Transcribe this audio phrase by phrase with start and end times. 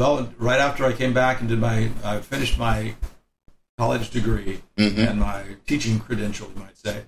[0.00, 2.94] Well, right after I came back and did my, I finished my
[3.76, 7.02] college degree and my teaching credential, you might say.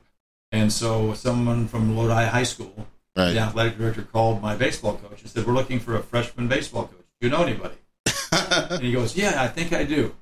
[0.53, 2.87] And so someone from Lodi High School,
[3.17, 3.33] Right.
[3.33, 6.85] the athletic director, called my baseball coach and said, "We're looking for a freshman baseball
[6.85, 7.05] coach.
[7.21, 7.77] Do you know anybody?"
[8.33, 10.15] and he goes, "Yeah, I think I do."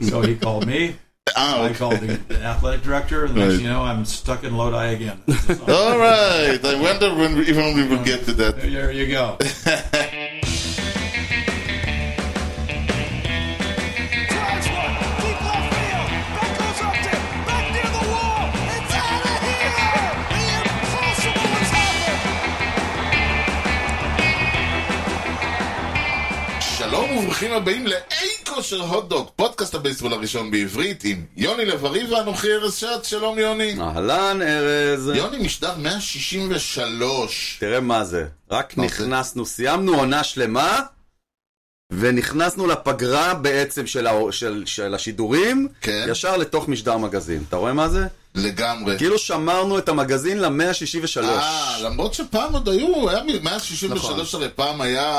[0.00, 0.96] So he called me.
[1.36, 4.56] Ah, I called the, the athletic director, and the next you know, I'm stuck in
[4.56, 5.22] Lodi again.
[5.68, 6.60] All right.
[6.62, 8.60] I wonder when we, even we will get to that.
[8.60, 9.38] there you go.
[27.24, 33.06] וברוכים הבאים לאי כושר הוטדוק, פודקאסט הבייסבול הראשון בעברית עם יוני לב-ארי ואנוכי ארז שץ,
[33.06, 33.76] שלום יוני.
[33.80, 37.56] אהלן ארז, יוני משדר 163.
[37.60, 38.86] תראה מה זה, רק מה זה?
[38.86, 40.80] נכנסנו, סיימנו עונה שלמה
[41.92, 44.12] ונכנסנו לפגרה בעצם של, ה...
[44.30, 46.06] של, של השידורים, כן.
[46.10, 48.06] ישר לתוך משדר מגזין, אתה רואה מה זה?
[48.34, 48.98] לגמרי.
[48.98, 54.40] כאילו שמרנו את המגזין ל-163, אה, למרות שפעם עוד היו, היה מ- 163 נכון.
[54.40, 55.10] הרי פעם היה...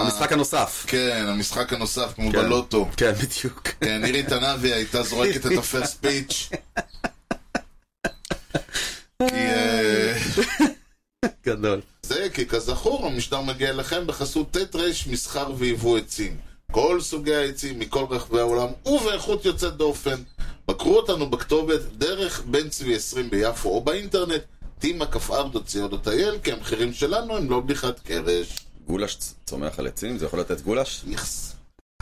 [0.00, 0.84] המשחק הנוסף.
[0.88, 2.38] כן, המשחק הנוסף כמו כן.
[2.38, 2.88] בלוטו.
[2.96, 3.68] כן, בדיוק.
[3.80, 6.48] כן, נירי תנאבי הייתה זורקת את הפרסט פיץ'.
[9.18, 9.34] כי...
[9.34, 10.14] אה,
[11.46, 11.80] גדול.
[12.02, 16.51] זה כי כזכור המשדר מגיע אליכם בחסות ט' ר' מסחר ויבוא עצים.
[16.72, 20.22] כל סוגי העצים מכל רחבי העולם ובאיכות יוצאת דופן.
[20.68, 24.42] בקרו אותנו בכתובת דרך בן צבי 20 ביפו או באינטרנט
[24.82, 28.58] tima.co.il כי המחירים שלנו הם לא בדיחת קרש.
[28.86, 31.04] גולש צומח על עצים, זה יכול לתת גולש?
[31.10, 31.56] איכס.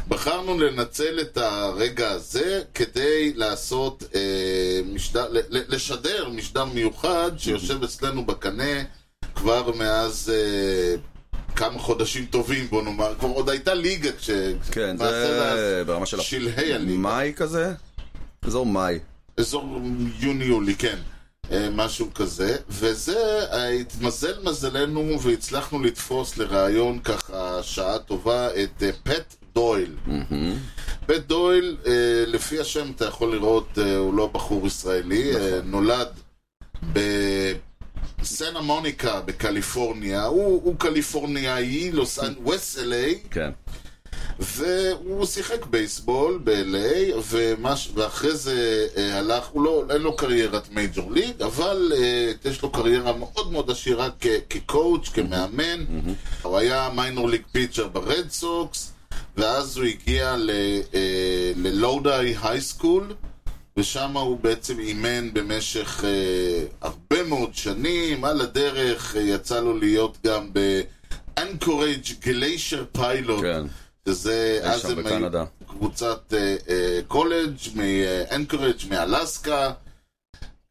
[0.08, 8.82] בחרנו לנצל את הרגע הזה כדי לעשות אה, משדר, לשדר משדר מיוחד שיושב אצלנו בקנה
[9.34, 10.96] כבר מאז אה,
[11.56, 14.30] כמה חודשים טובים בוא נאמר, כבר עוד הייתה ליגה כש...
[14.70, 16.20] כן, זה ברמה של...
[16.20, 17.72] שלהי הליגה, מאי כזה?
[18.42, 18.98] אזור מאי.
[19.36, 19.80] אזור
[20.18, 20.98] יוני-יולי, כן.
[21.52, 23.42] אה, משהו כזה, וזה,
[23.80, 29.96] התמזל מזלנו והצלחנו לתפוס לראיון ככה שעה טובה את אה, פט דויל.
[31.06, 36.08] פט דויל, אה, לפי השם אתה יכול לראות, הוא לא בחור ישראלי, אה, נולד
[38.22, 43.50] בסנה מוניקה בקליפורניה, הוא, הוא קליפורניאי, לוס ווסט אליי, כן.
[44.38, 47.90] והוא שיחק בייסבול ב-LA, ומש...
[47.94, 52.70] ואחרי זה אה, הלך, הוא לא, אין לו קריירת מייג'ור ליג, אבל אה, יש לו
[52.70, 55.84] קריירה מאוד מאוד עשירה כ- כקואוץ', כמאמן.
[56.42, 58.92] הוא היה מיינור ליג פיצ'ר ברד סוקס,
[59.36, 60.50] ואז הוא הגיע ל-
[60.94, 61.00] אה,
[61.56, 63.14] ללואודאי היי סקול,
[63.76, 68.24] ושם הוא בעצם אימן במשך אה, הרבה מאוד שנים.
[68.24, 73.40] על הדרך אה, יצא לו להיות גם ב-Anchorage Glacier Pilot.
[73.40, 73.66] כן.
[74.08, 75.44] שזה, אז הם היו.
[75.68, 79.72] קבוצת אה, אה, קולג' מאנקורג' מאלסקה.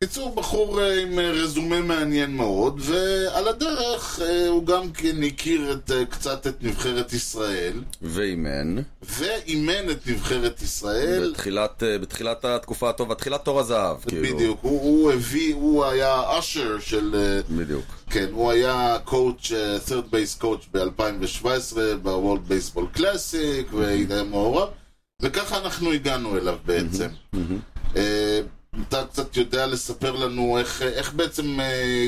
[0.03, 5.71] בקיצור, בחור אה, עם אה, רזומה מעניין מאוד, ועל הדרך אה, הוא גם כן הכיר
[5.73, 8.75] את, קצת את נבחרת ישראל, ואימן.
[9.01, 11.31] ואימן את נבחרת ישראל.
[11.31, 14.35] בתחילת, בתחילת התקופה הטובה, תחילת תור הזהב, כאילו.
[14.35, 17.41] בדיוק, הוא, הוא הביא, הוא היה אשר של...
[17.49, 17.85] בדיוק.
[18.09, 19.51] כן, הוא היה קואוצ',
[19.87, 24.69] third base coach ב-2017 בוולד בייסבול קלאסיק, והיה מעורב,
[25.21, 27.07] וככה אנחנו הגענו אליו בעצם.
[28.87, 32.05] אתה קצת יודע לספר לנו איך, איך בעצם אה,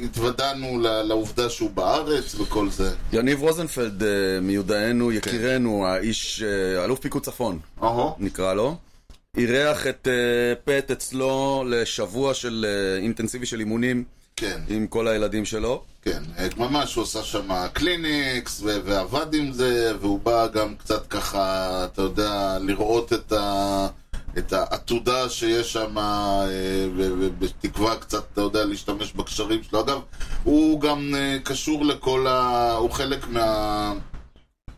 [0.00, 2.94] התוודענו לעובדה שהוא בארץ וכל זה.
[3.12, 4.08] יניב רוזנפלד, אה,
[4.42, 8.14] מיודענו, יקירנו, האיש, אה, אלוף פיקוד צפון, אהו.
[8.18, 8.76] נקרא לו,
[9.36, 14.04] אירח את אה, פט אצלו לשבוע של אה, אינטנסיבי של אימונים
[14.36, 15.82] כן, עם כל הילדים שלו.
[16.02, 21.06] כן, אה, ממש הוא עשה שם קליניקס ו- ועבד עם זה, והוא בא גם קצת
[21.06, 21.40] ככה,
[21.84, 23.86] אתה יודע, לראות את ה...
[24.38, 26.46] את העתודה שיש שם, אה,
[26.96, 29.80] ובתקווה קצת, אתה יודע, להשתמש בקשרים שלו.
[29.80, 30.00] אגב,
[30.44, 32.72] הוא גם אה, קשור לכל ה...
[32.72, 33.92] הוא חלק מה...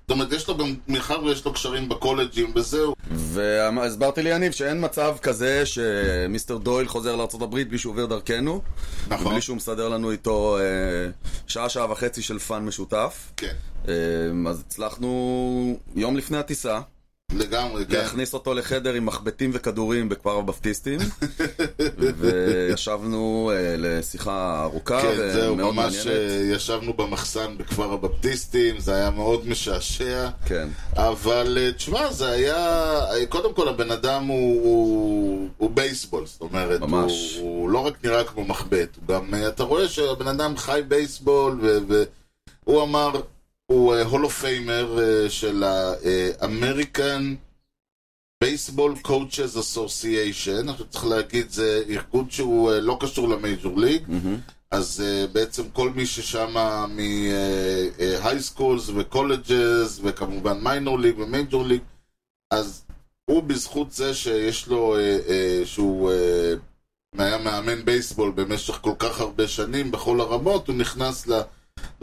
[0.07, 5.17] זאת אומרת, יש לו גם, מאחר ויש לו קשרים בקולג'ים וזהו, והסברתי ליניב שאין מצב
[5.23, 8.63] כזה שמיסטר דויל חוזר לארה"ב בלי שהוא עובר דרכנו,
[9.09, 9.27] נכון.
[9.27, 10.63] ובלי שהוא מסדר לנו איתו אה,
[11.47, 13.33] שעה, שעה וחצי של פאן משותף.
[13.37, 13.55] כן,
[13.89, 13.95] אה,
[14.49, 16.81] אז הצלחנו יום לפני הטיסה
[17.33, 17.99] לגמרי, כן.
[17.99, 20.99] להכניס אותו לחדר עם מחבטים וכדורים בכפר הבפטיסטים
[22.19, 26.31] וישבנו אה, לשיחה ארוכה כן, זהו, ומאוד ממש מעניינת.
[26.31, 30.29] אה, ישבנו במחסן בכפר הבפטיסטים, זה היה מאוד משעשע.
[30.47, 33.01] כן, אבל אה, תשמע, זה היה...
[33.29, 37.37] קודם כל, הבן אדם הוא, הוא, הוא בייסבול, זאת אומרת, ממש.
[37.41, 41.61] הוא, הוא לא רק נראה כמו מחבט, הוא גם, אתה רואה שהבן אדם חי בייסבול,
[42.67, 43.21] והוא אמר,
[43.67, 44.99] הוא הול אוף פיימר
[45.29, 47.23] של ה-American
[48.45, 54.03] Baseball Coaches Association, עכשיו צריך להגיד, זה ארגון שהוא אה, לא קשור למייג'ור ליג,
[54.71, 56.55] אז אה, בעצם כל מי ששם
[56.89, 57.33] מהי
[58.41, 61.81] סקולס וקולג'ס וכמובן מיינור ליג ומייג'ור ליג,
[62.51, 62.85] אז
[63.25, 66.55] הוא בזכות זה שיש לו, אה, אה, שהוא אה,
[67.19, 71.29] היה מאמן בייסבול במשך כל כך הרבה שנים בכל הרמות, הוא נכנס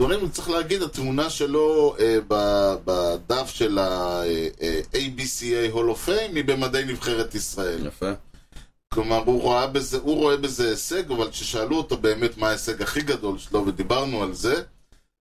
[0.00, 6.82] לדברים, וצריך להגיד, התמונה שלו אה, ב- בדף של ה-ABCA Hall of Fame היא במדי
[6.86, 7.86] נבחרת ישראל.
[7.86, 8.12] יפה.
[8.94, 13.00] כלומר, הוא רואה בזה, הוא רואה בזה הישג, אבל כששאלו אותו באמת מה ההישג הכי
[13.02, 14.62] גדול שלו, ודיברנו על זה,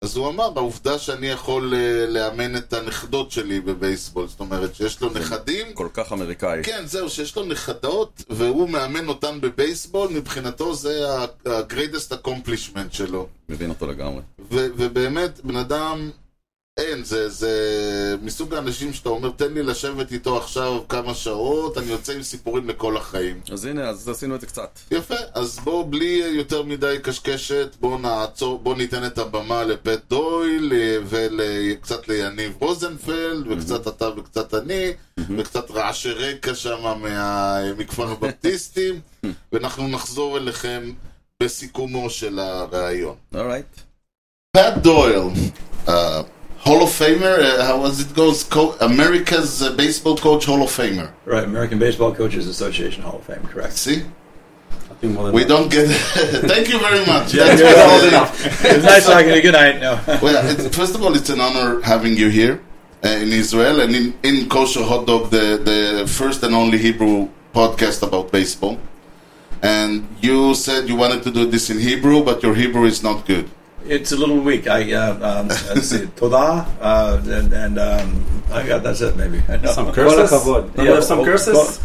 [0.02, 5.00] אז הוא אמר, העובדה שאני יכול אה, לאמן את הנכדות שלי בבייסבול, זאת אומרת שיש
[5.00, 6.62] לו נכדים, כל כך אמריקאי.
[6.62, 13.28] כן, זהו, שיש לו נכדות, והוא מאמן אותן בבייסבול, מבחינתו זה ה-greatest accomplishment שלו.
[13.48, 14.22] מבין אותו לגמרי.
[14.50, 16.10] ובאמת, בן אדם,
[16.76, 17.52] אין, זה, זה
[18.22, 22.68] מסוג האנשים שאתה אומר, תן לי לשבת איתו עכשיו כמה שעות, אני יוצא עם סיפורים
[22.68, 23.40] לכל החיים.
[23.52, 24.78] אז הנה, אז עשינו את זה קצת.
[24.90, 26.04] יפה, אז בואו בלי
[26.34, 33.46] יותר מדי קשקשת, בואו נעצור, בואו ניתן את הבמה לפט דויל אה, וקצת ליניב רוזנפלד
[33.50, 34.92] וקצת אתה וקצת אני
[35.38, 39.00] וקצת רעשי רקע שם מה- מכפר הבפטיסטים
[39.52, 40.92] ואנחנו נחזור אליכם
[41.42, 43.14] בסיכומו של הראיון.
[43.34, 43.66] אורייט.
[44.56, 45.22] פט דויל,
[45.86, 45.90] uh,
[46.64, 50.70] Hall of Famer, uh, how was it goes, Co- America's uh, baseball coach Hall of
[50.70, 51.10] Famer.
[51.24, 53.72] Right, American Baseball Coaches Association Hall of Fame, correct.
[53.72, 54.02] See?
[54.88, 55.48] Nothing more than We that.
[55.48, 55.88] don't get.
[56.52, 57.34] Thank you very much.
[57.34, 58.64] Yeah, That's you're old enough.
[58.64, 59.42] It's nice talking to you.
[59.42, 59.80] Good night.
[59.80, 60.00] No.
[60.22, 62.60] well, it, first of all, it's an honor having you here
[63.04, 67.28] uh, in Israel and in, in Kosher Hot Dog, the, the first and only Hebrew
[67.52, 68.78] podcast about baseball.
[69.62, 73.26] And you said you wanted to do this in Hebrew, but your Hebrew is not
[73.26, 73.50] good.
[73.86, 74.66] It's a little weak.
[74.68, 79.16] I uh, um, let's see, Toda, uh, and, and um, I got that's it.
[79.16, 79.72] Maybe No.
[79.72, 80.30] Some curses?
[80.30, 80.86] Kol hakavod.
[80.86, 81.80] Have some curses?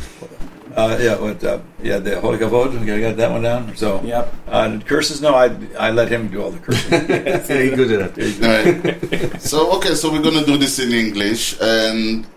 [0.78, 1.44] Uh, yeah, what?
[1.44, 2.86] Uh, yeah, the Holy Kavod.
[2.86, 3.76] You got that one down.
[3.76, 4.34] So, Yep.
[4.48, 5.22] Uh, curses?
[5.24, 5.50] No, I
[5.80, 6.92] I let him do all the cursing.
[7.50, 8.38] Very good at it.
[8.38, 9.42] Right.
[9.42, 11.58] so, okay, so we're going to do this in English.
[11.60, 12.28] And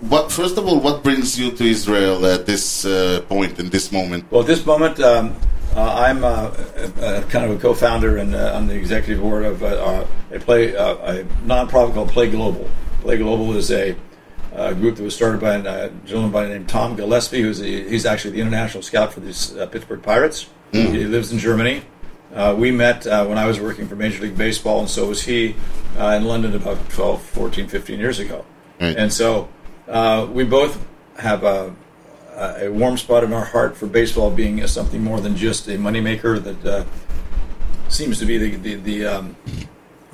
[0.00, 3.90] what, first of all, what brings you to Israel at this uh, point, in this
[3.90, 4.30] moment?
[4.30, 5.34] Well, at this moment, um,
[5.82, 9.66] I'm uh, uh, kind of a co-founder and uh, on the executive board of uh,
[9.66, 12.68] uh, a play uh, a nonprofit called Play Global.
[13.00, 13.96] Play Global is a
[14.54, 17.58] uh, group that was started by a uh, gentleman by the name Tom Gillespie, who's
[17.58, 20.48] the, he's actually the international scout for the uh, Pittsburgh Pirates.
[20.72, 21.82] He lives in Germany.
[22.34, 25.22] Uh, we met uh, when I was working for Major League Baseball, and so was
[25.22, 25.54] he
[25.98, 28.44] uh, in London about 12, 14, 15 years ago.
[28.78, 28.94] Right.
[28.96, 29.48] And so
[29.88, 30.84] uh, we both
[31.18, 31.44] have
[32.36, 35.66] a, a warm spot in our heart for baseball being uh, something more than just
[35.68, 36.84] a moneymaker that uh,
[37.88, 39.36] seems to be the the, the um,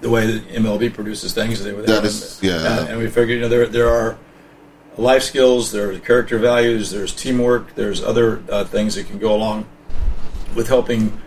[0.01, 1.63] the way that MLB produces things.
[1.63, 2.81] They, That is- yeah.
[2.81, 4.19] And, and we figured, you know, there there are
[4.97, 9.67] life skills, there's character values, there's teamwork, there's other uh, things that can go along
[10.55, 11.19] with helping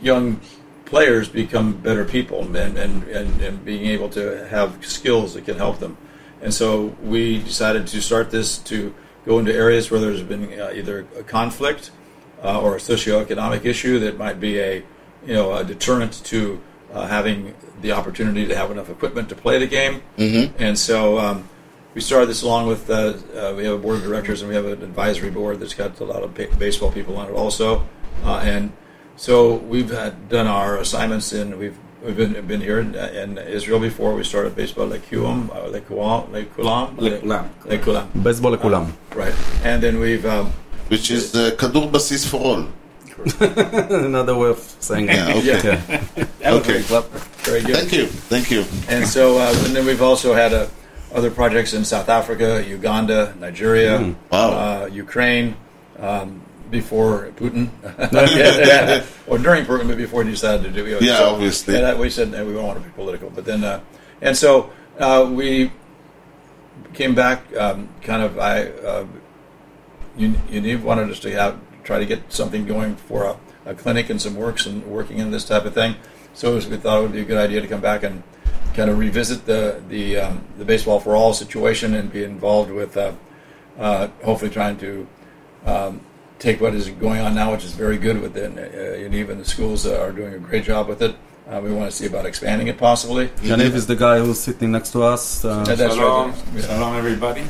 [0.00, 0.40] young
[0.84, 5.56] players become better people and, and, and, and being able to have skills that can
[5.56, 5.96] help them.
[6.42, 8.94] And so we decided to start this to
[9.24, 11.90] go into areas where there's been uh, either a conflict
[12.42, 14.82] uh, or a socioeconomic issue that might be a
[15.26, 16.60] you know a deterrent to
[16.92, 20.02] uh, having the opportunity to have enough equipment to play the game.
[20.16, 20.62] Mm-hmm.
[20.62, 21.48] And so um,
[21.94, 24.54] we started this along with uh, uh, we have a board of directors and we
[24.54, 27.86] have an advisory board that's got a lot of ba- baseball people on it also.
[28.24, 28.72] Uh, and
[29.16, 33.78] so we've had, done our assignments and we've We've been, been here in, in, Israel
[33.78, 34.14] before.
[34.14, 37.22] We started baseball Lekulam, uh, like Lekulam, like
[37.64, 38.22] Lekulam.
[38.22, 38.86] Baseball Lekulam.
[38.86, 40.50] Um, right, and then we've um,
[40.88, 42.66] which is the Kadur Basis for all.
[44.06, 45.34] Another way of saying yeah.
[45.36, 46.26] Okay.
[46.40, 46.52] Yeah.
[46.54, 46.80] okay.
[46.80, 47.76] Very good.
[47.76, 48.06] Thank you.
[48.06, 48.64] Thank you.
[48.88, 50.68] And so, uh, and then we've also had uh,
[51.12, 54.14] other projects in South Africa, Uganda, Nigeria, mm.
[54.30, 54.50] wow.
[54.50, 55.54] Uh, Ukraine.
[55.98, 56.40] Um,
[56.70, 57.70] before Putin,
[58.12, 61.02] Yeah, or during Putin, but before he decided to do it.
[61.02, 61.76] Yeah, obviously.
[61.76, 63.80] And we said we don't want to be political, but then, uh,
[64.20, 65.72] and so uh, we
[66.94, 67.54] came back.
[67.56, 69.06] Um, kind of, I, uh,
[70.16, 73.36] wanted us to have try to get something going for a,
[73.70, 75.96] a clinic and some works and working in this type of thing.
[76.34, 78.22] So we thought it would be a good idea to come back and
[78.74, 82.96] kind of revisit the the um, the baseball for all situation and be involved with
[82.96, 83.12] uh,
[83.78, 85.06] uh, hopefully trying to
[85.66, 86.00] um,
[86.40, 89.44] take what is going on now, which is very good within uh, and even the
[89.44, 91.14] schools are doing a great job with it.
[91.48, 93.24] Uh, we want to see about expanding it possibly.
[93.50, 95.44] Yaniv is the guy who's sitting next to us.
[95.44, 96.38] Uh, And that's Shalom, right.
[96.54, 96.62] Yeah.
[96.62, 97.44] shalom everybody.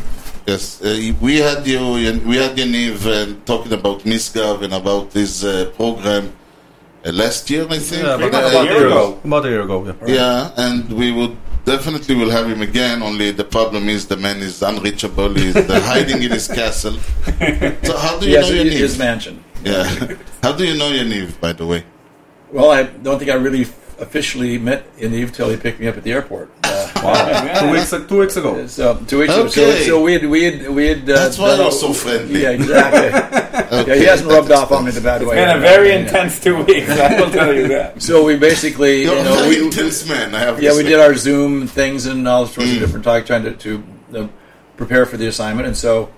[0.47, 1.81] Yes, uh, we had you.
[2.31, 6.25] We had Yaniv uh, talking about Misgav and about this uh, program
[7.05, 8.03] uh, last year, I think.
[8.03, 9.03] yeah, about, Uh, about a year year ago.
[9.13, 9.21] ago.
[9.31, 10.15] About a year ago, yeah.
[10.19, 13.03] Yeah, and we would definitely we'll have him again.
[13.03, 15.35] Only the problem is the man is unreachable.
[15.35, 16.97] He's hiding in his castle.
[17.83, 18.79] So how do you has know his, Yaniv?
[18.79, 19.45] his mansion.
[19.65, 20.15] Yeah.
[20.43, 21.85] how do you know your Yaniv, by the way?
[22.53, 23.65] Well, I don't think I really
[24.01, 26.51] officially met Yaniv till he picked me up at the airport.
[26.65, 28.67] Uh, two weeks two weeks ago.
[28.67, 29.49] so two weeks ago.
[29.49, 29.85] So, Okay.
[29.87, 31.03] so we had we had we had.
[31.09, 32.43] Uh, That's why done you're so friendly.
[32.43, 33.79] Yeah, exactly.
[33.79, 34.95] Okay, yeah, he hasn't that rubbed off on me explains.
[34.95, 35.37] the bad way.
[35.43, 35.97] It's Been a very Yeah.
[35.99, 36.91] intense two weeks.
[36.91, 38.01] I will tell you that.
[38.03, 40.35] So we basically, You're you a know, very we, intense man.
[40.35, 40.89] I have to yeah, we say.
[40.91, 42.75] did our Zoom things and all sorts Mm.
[42.75, 43.85] of different talk, trying to, to
[44.17, 44.27] uh,
[44.77, 45.67] prepare for the assignment.
[45.67, 46.11] And so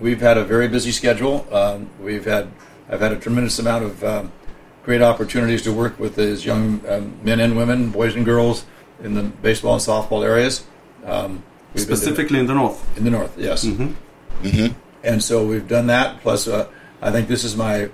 [0.00, 1.46] we've had a very busy schedule.
[1.52, 2.48] Um, we've had
[2.88, 4.32] I've had a tremendous amount of um,
[4.84, 8.64] great opportunities to work with these young um, men and women, boys and girls,
[9.02, 10.64] in the baseball and softball areas.
[11.06, 11.42] Um,
[11.74, 12.78] we've been to- Specifically in the north.
[12.98, 13.64] in the north, yes.
[13.64, 13.94] Mhm.
[15.02, 16.20] And so we've done that.
[16.22, 16.66] Plus, uh,
[17.00, 17.88] I think this is my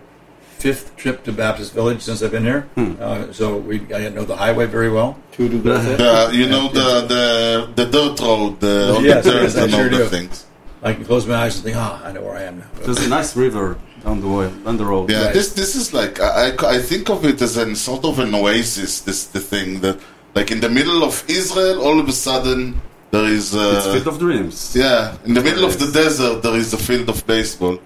[0.58, 2.66] fifth trip to Baptist Village since I've been here.
[2.76, 5.16] Uh, so we I know the highway very well.
[5.32, 5.74] Two to go.
[5.74, 9.64] Uh, you know the the the dirt road, the, all Yes, the dirt yes, I
[9.64, 10.04] and all sure the do.
[10.06, 10.46] things.
[10.82, 12.66] I can close my eyes and think, ah, I know where I am now.
[12.82, 15.10] There's a nice river down the way, down the road.
[15.10, 15.34] Yeah, Right.
[15.34, 18.32] this this is like I, I I think of it as an sort of an
[18.40, 18.92] oasis.
[19.08, 19.96] This the thing that
[20.38, 24.08] like in the middle of Israel, all of a sudden there is It's uh, Field
[24.12, 24.56] of Dreams.
[24.84, 27.76] yeah in the middle of the desert there is a field of baseball.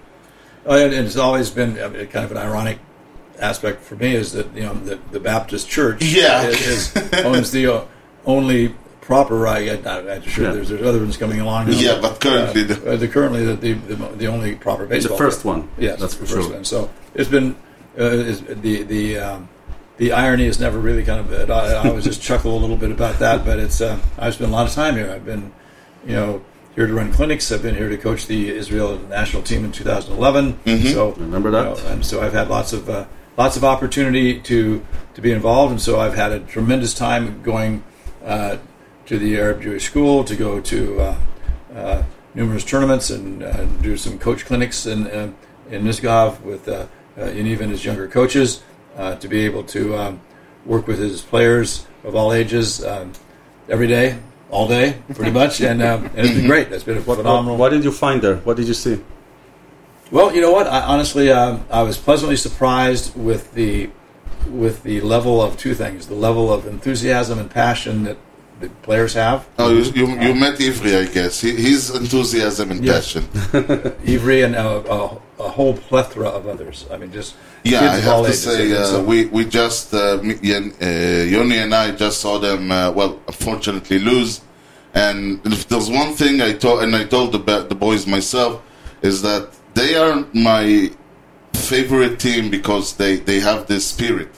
[0.69, 1.71] Oh, and and it's always been
[2.13, 2.77] kind of an ironic
[3.51, 6.43] aspect for me is that you know the, the Baptist Church Yeah.
[6.47, 6.81] is, is,
[7.29, 7.81] owns the uh,
[8.35, 8.61] only
[9.01, 9.47] proper.
[9.47, 10.53] I, I, I'm sure Yeah.
[10.53, 11.67] there's, there's other ones coming along.
[11.67, 15.17] now, Yeah, but currently the- uh, the currently the, the the the only proper baseball.
[15.17, 15.69] The first one.
[15.77, 16.53] Yes, that's the first sure.
[16.53, 16.63] one.
[16.65, 17.55] So it's been
[17.99, 19.49] uh, is the the um,
[19.97, 21.49] the irony is never really kind of.
[21.49, 23.81] I, I always just chuckle a little bit about that, but it's.
[23.81, 25.11] Uh, I've spent a lot of time here.
[25.11, 25.51] I've been,
[26.05, 26.41] you know,
[26.75, 27.51] here to run clinics.
[27.51, 30.59] I've been here to coach the Israel national team in 2011.
[30.93, 31.63] So Remember you that?
[31.63, 33.05] know, and so I've had lots of uh,
[33.37, 34.83] lots of opportunity to
[35.15, 37.83] to be involved, and so I've had a tremendous time going
[38.25, 38.57] uh,
[39.05, 41.15] to the Arab Jewish School to go to uh,
[41.75, 42.03] uh,
[42.33, 45.31] numerous tournaments and uh, do some coach clinics in uh,
[45.69, 46.85] in Misgav with uh,
[47.17, 48.61] uh, Yaniv and his younger coaches
[48.97, 50.21] uh, to be able to um,
[50.65, 53.13] work with his players of all ages um,
[53.69, 56.71] every day, all day, pretty much, and, um, and it's been great.
[56.71, 57.57] It's been a phenomenal.
[57.57, 58.37] What did you find there?
[58.37, 59.01] What did you see?
[60.11, 60.67] Well, you know what?
[60.67, 63.89] I, honestly, um, I was pleasantly surprised with the
[64.49, 68.17] with the level of two things: the level of enthusiasm and passion that
[68.61, 69.47] the players have.
[69.59, 71.41] Oh, you, you, you met Ivry, I guess.
[71.41, 73.13] He, his enthusiasm and Yes.
[73.13, 73.23] passion.
[74.07, 76.85] Ivry and a, a, a whole plethora of others.
[76.91, 80.39] I mean, just Yeah, I have to say, uh, so- we we just uh, me-
[80.53, 82.71] uh, Yoni and I just saw them.
[82.71, 84.41] Uh, well, unfortunately, lose.
[84.93, 87.39] And if there's one thing I told, and I told the
[87.69, 88.61] the boys myself,
[89.01, 90.91] is that they are my
[91.53, 94.29] favorite team because they they have this spirit.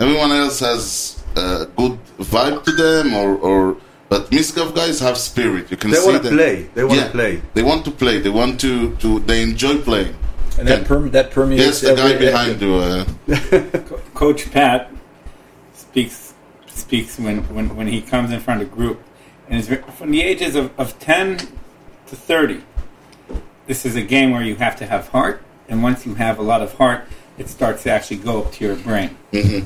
[0.00, 3.76] Everyone else has a good vibe to them, or or
[4.08, 5.70] but Misgav guys have spirit.
[5.70, 6.38] You can They see want to them.
[6.38, 6.68] play.
[6.74, 7.42] They want to Yeah, play.
[7.54, 8.20] They want to play.
[8.20, 9.20] They want to to.
[9.20, 10.14] They enjoy playing.
[10.58, 12.74] and that perm- that Yes, the guy every- behind you.
[12.76, 13.04] Uh,
[14.14, 14.90] Coach Pat
[15.74, 16.34] speaks
[16.66, 18.98] speaks when, when, when he comes in front of a group,
[19.48, 21.38] and it's from the ages of, of ten
[22.08, 22.60] to thirty.
[23.66, 26.42] This is a game where you have to have heart, and once you have a
[26.42, 27.04] lot of heart,
[27.38, 29.16] it starts to actually go up to your brain.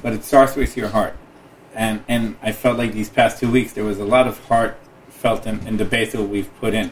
[0.03, 1.15] But it starts with your heart,
[1.79, 4.77] and and I felt like these past two weeks there was a lot of heart
[5.09, 6.91] felt in, in the base that we've put in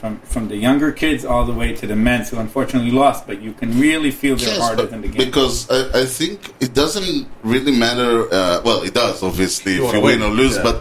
[0.00, 3.42] from from the younger kids all the way to the men who unfortunately lost, but
[3.42, 5.26] you can really feel their Yes, heart but within the game.
[5.26, 8.12] because I, I think it doesn't really matter.
[8.32, 10.62] Uh, well, it does obviously if you win win, or lose, yeah.
[10.68, 10.76] but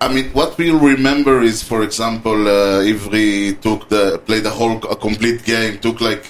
[0.00, 4.76] I mean, what we'll remember is, for example, uh, Ivry took the played the whole
[4.94, 5.78] a complete game.
[5.80, 6.24] Took like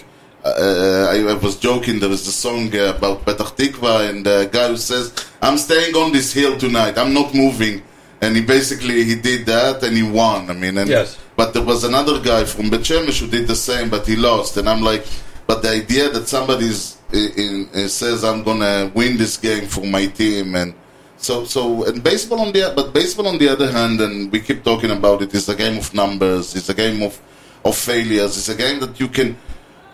[0.44, 1.98] uh, I, I was joking.
[2.00, 5.94] There is a song uh, about Petach Tikva, and the guy who says, "I'm staying
[5.96, 6.98] on this hill tonight.
[6.98, 7.82] I'm not moving."
[8.20, 10.50] And he basically he did that, and he won.
[10.50, 11.16] I mean, and Yes.
[11.36, 14.56] but there was another guy from Bet Shemesh who did the same, but he lost.
[14.56, 15.06] And I'm like,
[15.46, 20.06] but the idea that somebody's in, in, says I'm gonna win this game for my
[20.06, 20.74] team, and
[21.16, 24.62] so so and baseball on the but baseball on the other hand, and we keep
[24.64, 26.54] talking about it, is a game of numbers.
[26.56, 27.18] It's a game of
[27.64, 28.36] of failures.
[28.36, 29.36] It's a game that you can.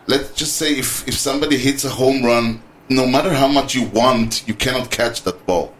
[0.06, 3.84] Let's just say if if somebody hits a home run, no matter how much you
[3.88, 5.72] want, you cannot catch that ball.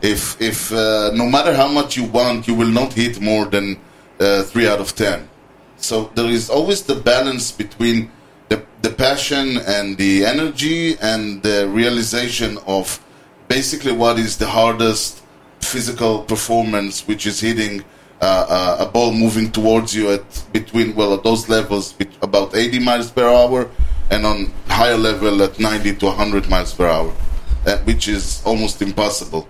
[0.00, 3.78] If if uh, no matter how much you want, you will not hit more than
[4.20, 5.28] uh, three out of ten.
[5.76, 8.10] So there is always the balance between
[8.48, 13.00] the the passion and the energy and the realization of
[13.48, 15.22] basically what is the hardest
[15.60, 17.84] physical performance, which is hitting
[18.20, 22.78] uh, uh, a ball moving towards you at between well at those levels about 80
[22.78, 23.68] miles per hour
[24.12, 27.12] and on higher level at 90 to 100 miles per hour,
[27.66, 29.48] uh, which is almost impossible.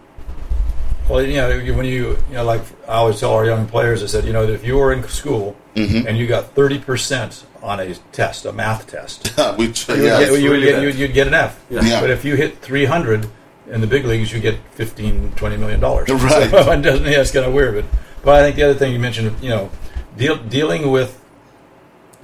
[1.08, 4.06] Well, you know, when you, you know, like I always tell our young players, I
[4.06, 6.06] said, you know, if you were in school Mm-hmm.
[6.06, 10.42] and you got 30% on a test, a math test, Which, you would, yeah, get,
[10.42, 11.64] you would get, you'd, you'd get an F.
[11.70, 11.98] Yeah.
[11.98, 13.26] But if you hit 300
[13.70, 16.10] in the big leagues, you get 15, 20 million dollars.
[16.10, 16.50] Right.
[16.50, 17.74] So it doesn't, yeah, it's kind of weird.
[17.74, 17.84] But,
[18.22, 19.70] but I think the other thing you mentioned, you know,
[20.18, 21.21] deal, dealing with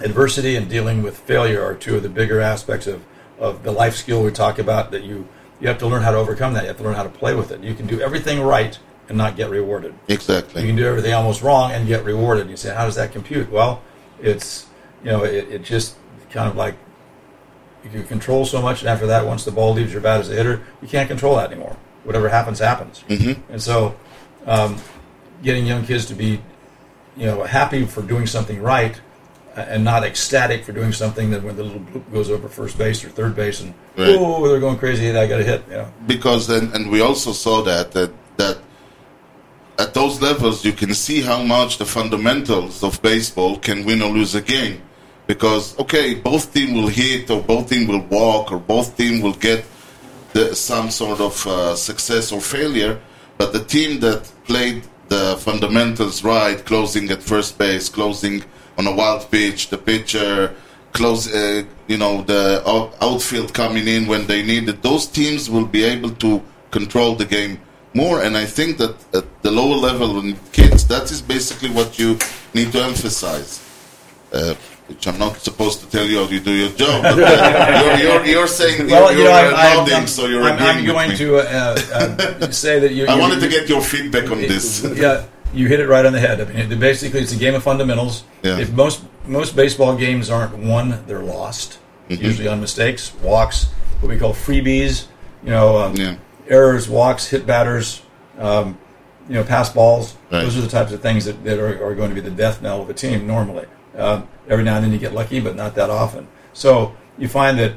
[0.00, 3.04] adversity and dealing with failure are two of the bigger aspects of,
[3.38, 5.26] of the life skill we talk about that you,
[5.60, 6.62] you have to learn how to overcome that.
[6.62, 7.62] You have to learn how to play with it.
[7.62, 8.78] You can do everything right
[9.08, 9.94] and not get rewarded.
[10.08, 10.62] exactly.
[10.62, 12.50] You can do everything almost wrong and get rewarded.
[12.50, 13.50] You say, how does that compute?
[13.50, 13.82] Well,
[14.20, 14.66] it's,
[15.02, 15.96] you know, it, it just
[16.30, 16.76] kind of like
[17.84, 20.28] you can control so much, and after that, once the ball leaves your bat as
[20.30, 21.76] a hitter, you can't control that anymore.
[22.04, 23.04] Whatever happens, happens.
[23.08, 23.52] Mm-hmm.
[23.52, 23.96] And so,
[24.46, 24.76] um,
[25.42, 26.40] getting young kids to be,
[27.16, 29.00] you know, happy for doing something right,
[29.68, 33.04] and not ecstatic for doing something that when the little bloop goes over first base
[33.04, 34.16] or third base, and Right.
[34.18, 35.62] oh, they're going crazy, I got a hit.
[35.68, 38.58] You know, because and, and we also saw that that that
[39.78, 44.10] at those levels you can see how much the fundamentals of baseball can win or
[44.10, 44.82] lose a game
[45.26, 49.34] because okay both team will hit or both team will walk or both team will
[49.34, 49.64] get
[50.32, 53.00] the, some sort of uh, success or failure
[53.38, 58.42] but the team that played the fundamentals right closing at first base closing
[58.78, 60.54] on a wild pitch the pitcher
[60.92, 65.50] close uh, you know the out- outfield coming in when they need it those teams
[65.50, 67.60] will be able to control the game
[67.94, 71.98] more and i think that at the lower level when kids that is basically what
[71.98, 72.18] you
[72.54, 73.64] need to emphasize
[74.32, 74.54] uh,
[74.88, 77.02] which I'm not supposed to tell you how you do your job.
[77.02, 80.42] But uh, you're, you're, you're saying well, you're, you know, I'm, nodding, I'm, so you're
[80.42, 81.16] I'm, agreeing I'm with going me.
[81.16, 81.78] to uh,
[82.40, 83.06] uh, say that you.
[83.06, 84.82] I wanted to get your feedback on this.
[84.96, 85.24] yeah,
[85.54, 86.40] you hit it right on the head.
[86.40, 88.24] I mean, it- basically, it's a game of fundamentals.
[88.42, 88.58] Yeah.
[88.58, 91.78] If most most baseball games aren't won, they're lost.
[92.08, 92.24] Mm-hmm.
[92.24, 93.64] Usually on mistakes, walks,
[94.00, 95.06] what we call freebies.
[95.44, 96.16] You know, um, Yeah.
[96.48, 98.02] errors, walks, hit batters.
[98.38, 98.78] Um,
[99.28, 100.16] you know, pass balls.
[100.32, 100.40] Right.
[100.42, 102.62] Those are the types of things that, that are, are going to be the death
[102.62, 103.66] knell of a team normally.
[103.96, 106.26] Uh, every now and then you get lucky, but not that often.
[106.54, 107.74] So you find that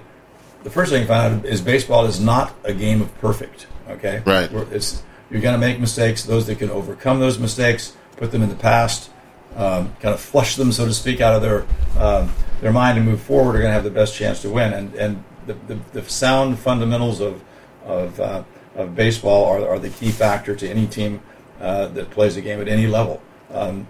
[0.63, 3.67] the first thing you find out is baseball is not a game of perfect.
[3.89, 4.50] Okay, Right.
[4.72, 6.24] It's you're going to make mistakes.
[6.24, 9.10] Those that can overcome those mistakes, put them in the past,
[9.56, 11.65] um, kind of flush them, so to speak, out of their
[11.98, 14.74] um, their mind and move forward, are going to have the best chance to win.
[14.74, 17.41] And and the, the, the sound fundamentals of
[17.86, 18.44] of, uh,
[18.76, 21.22] of baseball are, are the key factor to any team
[21.60, 23.22] uh, that plays a game at any level.
[23.52, 23.88] Um,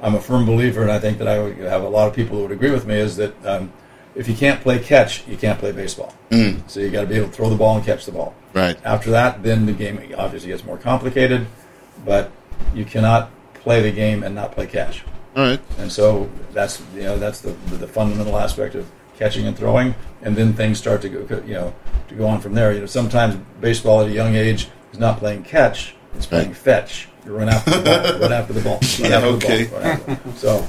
[0.00, 1.34] I'm a firm believer, and I think that I
[1.68, 3.72] have a lot of people who would agree with me, is that um,
[4.14, 6.14] if you can't play catch, you can't play baseball.
[6.30, 6.68] Mm.
[6.70, 8.34] So you got to be able to throw the ball and catch the ball.
[8.52, 8.76] Right.
[8.84, 11.46] After that, then the game obviously gets more complicated,
[12.04, 12.30] but
[12.74, 15.04] you cannot play the game and not play catch.
[15.36, 15.60] All right.
[15.78, 18.86] And so that's you know that's the the fundamental aspect of
[19.18, 21.74] catching and throwing, and then things start to go you know
[22.08, 22.72] to go on from there.
[22.72, 26.56] You know sometimes baseball at a young age is not playing catch; it's playing Right.
[26.56, 27.08] fetch.
[27.24, 29.64] You run after the ball, run after the ball, run Yeah, after okay.
[29.64, 29.80] the ball.
[29.80, 30.32] run after the ball.
[30.34, 30.66] So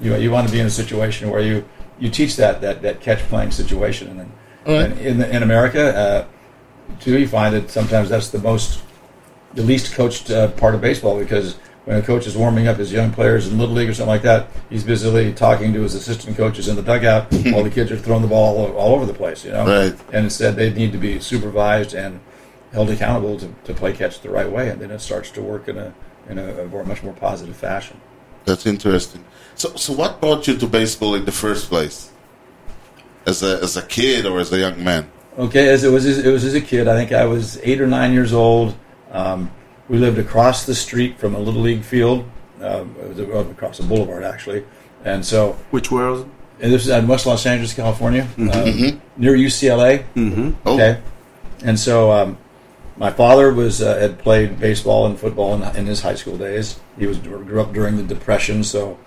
[0.00, 1.64] you you want to be in a situation where you
[1.98, 4.32] you teach that that that catch playing situation, and, then,
[4.66, 4.90] All right.
[4.90, 6.24] and in in America uh,
[7.00, 8.82] too, you find that sometimes that's the most
[9.54, 11.54] the least coached uh, part of baseball because
[11.84, 14.22] when a coach is warming up his young players in little league or something like
[14.22, 17.98] that, he's busily talking to his assistant coaches in the dugout while the kids are
[17.98, 19.44] throwing the ball all, all over the place.
[19.44, 19.94] You know, Right.
[20.12, 22.20] and instead they need to be supervised and
[22.72, 25.68] held accountable to, to play catch the right way, and then it starts to work
[25.68, 25.94] in a
[26.28, 28.00] in a, a more, much more positive fashion.
[28.46, 29.22] That's interesting.
[29.56, 32.10] So, so what brought you to baseball in the first place?
[33.26, 35.10] As a as a kid or as a young man?
[35.38, 36.88] Okay, as it was, it was as a kid.
[36.88, 38.74] I think I was eight or nine years old.
[39.10, 39.50] Um,
[39.88, 42.24] we lived across the street from a little league field.
[42.60, 44.64] Um, it was uh, across a boulevard, actually,
[45.04, 46.24] and so Which was?
[46.60, 50.04] and this is in West Los Angeles, California, um, near UCLA.
[50.14, 50.52] Mm-hmm.
[50.64, 51.00] Oh, Okay,
[51.64, 52.38] and so um,
[52.96, 56.78] my father was uh, had played baseball and football in, in his high school days.
[56.98, 58.98] He was grew up during the Depression, so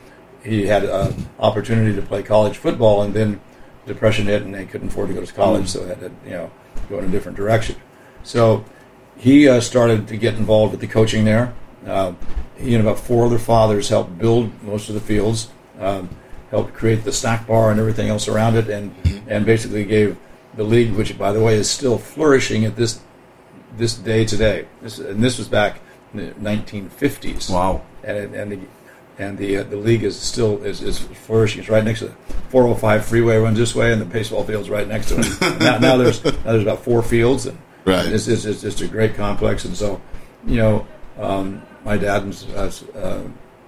[0.43, 3.39] he had an opportunity to play college football, and then
[3.85, 6.31] depression hit, and they couldn't afford to go to college, so they had to you
[6.31, 6.51] know
[6.89, 7.75] go in a different direction.
[8.23, 8.63] So
[9.17, 11.53] he uh, started to get involved with the coaching there.
[11.85, 12.13] Uh,
[12.57, 16.09] he and about four other fathers helped build most of the fields, um,
[16.51, 18.93] helped create the snack bar and everything else around it, and
[19.27, 20.17] and basically gave
[20.55, 22.99] the league, which by the way is still flourishing at this
[23.77, 24.67] this day today.
[24.81, 25.79] This, and this was back
[26.13, 27.81] in the 1950s Wow.
[28.03, 28.59] and and the
[29.19, 31.61] and the uh, the league is still is, is flourishing.
[31.61, 32.13] It's right next to the
[32.49, 35.59] 405 freeway runs this way, and the baseball field's right next to it.
[35.59, 38.05] now, now there's now there's about four fields, and Right.
[38.05, 39.63] it's, it's, it's just a great complex.
[39.63, 40.01] And so,
[40.45, 40.85] you know,
[41.17, 43.21] um, my dad and uh, uh,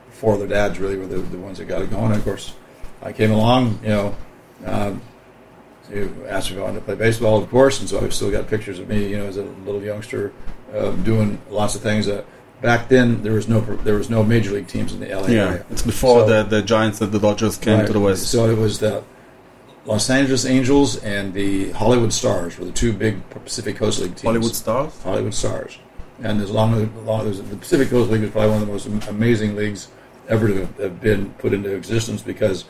[0.10, 2.08] four other dads really were the, the ones that got it going.
[2.08, 2.54] And of course,
[3.02, 4.16] I came along, you know.
[4.66, 5.02] Um,
[6.28, 8.48] asked me if I wanted to play baseball, of course, and so I've still got
[8.48, 10.34] pictures of me, you know, as a little youngster,
[10.76, 12.08] uh, doing lots of things.
[12.08, 12.24] Uh,
[12.62, 15.48] back then there was no there was no major league teams in the LA Yeah,
[15.50, 15.66] area.
[15.72, 17.88] it's before So- the, the Giants and the Dodgers came Right.
[17.88, 18.28] to the West.
[18.28, 19.04] So it was the
[19.86, 24.24] Los Angeles Angels and the Hollywood Stars were the two big Pacific Coast League teams.
[24.24, 24.94] Hollywood Stars.
[25.04, 25.80] Hollywood Stars.
[26.22, 28.74] And as long as, long as the Pacific Coast League was probably one of the
[28.74, 29.88] most amazing leagues
[30.28, 32.66] ever to have- have been put into existence because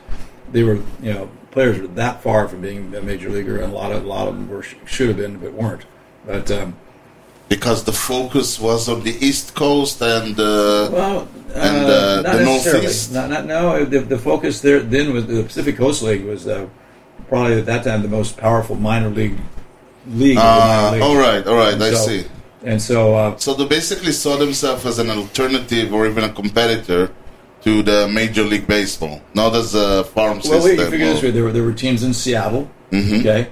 [0.52, 3.76] they were, you know, players were that far from being a major leaguer, and a
[3.76, 5.86] lot of a lot of them were should have been but weren't.
[6.28, 6.76] But um,
[7.50, 12.34] Because the focus was on the East Coast and uh, well, And, uh, uh, not
[12.34, 12.82] the necessarily.
[12.84, 13.14] Northeast?
[13.14, 16.68] Not, not, no, the, the focus there then was the Pacific Coast League was uh,
[17.28, 19.38] probably at that time the most powerful minor league
[20.08, 20.38] league.
[20.38, 21.06] uh, minor leagues.
[21.06, 22.24] all right, all right, I So- see.
[22.62, 27.10] And so, uh, So they basically saw themselves as an alternative or even a competitor
[27.64, 30.92] to the Major League Baseball, not as a farm well, wait, you system.
[30.92, 32.70] figure this way: there were there were teams in Seattle.
[32.92, 33.20] Mhm.
[33.22, 33.48] Okay,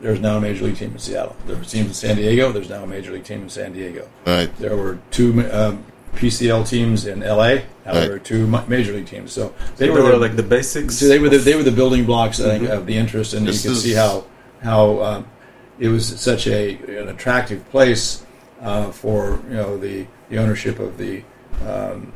[0.00, 1.36] there's now a major league team in Seattle.
[1.46, 2.52] There were teams in San Diego.
[2.52, 4.08] There's now a major league team in San Diego.
[4.26, 4.54] Right.
[4.58, 5.84] There were two um,
[6.16, 7.36] PCL teams in LA.
[7.36, 7.94] Now Right.
[8.00, 9.32] there were two major league teams.
[9.32, 10.96] So they They were, were the- like the basics.
[10.96, 13.46] So they were the, they were the building blocks, I think, of the interest, and
[13.46, 14.24] This you can is- see how
[14.62, 15.26] how um,
[15.78, 18.24] it was such a an attractive place
[18.62, 21.22] uh, for you know the the ownership of the
[21.66, 22.12] um,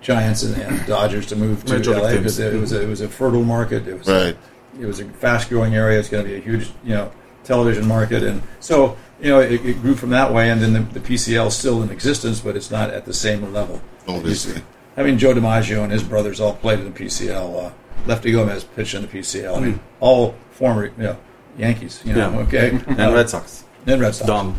[0.00, 2.16] Giants and, and Dodgers to move to Major LA teams.
[2.18, 3.86] because it was a, it was a fertile market.
[3.88, 4.36] It was Right.
[4.80, 5.98] It was a fast growing area.
[5.98, 7.10] It's going to be a huge you know
[7.44, 10.50] television market, and so you know it, it grew from that way.
[10.50, 13.52] And then the, the PCL is still in existence, but it's not at the same
[13.52, 13.80] level.
[14.06, 14.62] Obviously.
[14.96, 17.66] I mean Joe DiMaggio and his brothers all played in the PCL.
[17.66, 17.72] Uh,
[18.06, 19.56] Lefty Gomez pitched in the PCL.
[19.56, 21.16] I mean, all former you know
[21.56, 22.00] Yankees.
[22.04, 22.38] You know, Yeah.
[22.40, 23.64] okay, and Red Sox.
[23.86, 24.26] and Red Sox.
[24.26, 24.56] Dumb.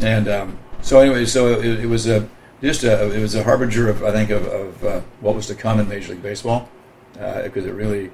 [0.00, 2.28] And um, so anyway, so it, it was a
[2.62, 5.54] just a it was a harbinger of I think of, of uh, what was to
[5.54, 6.68] come in Major League Baseball
[7.12, 8.10] because it really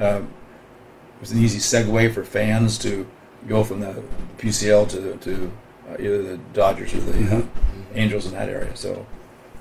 [0.00, 0.28] um,
[1.24, 3.06] was an easy segue for fans to
[3.48, 3.94] go from the
[4.36, 5.50] PCL to to
[5.88, 7.42] uh, either the Dodgers or the uh,
[7.94, 8.74] Angels in that area.
[8.76, 9.06] So.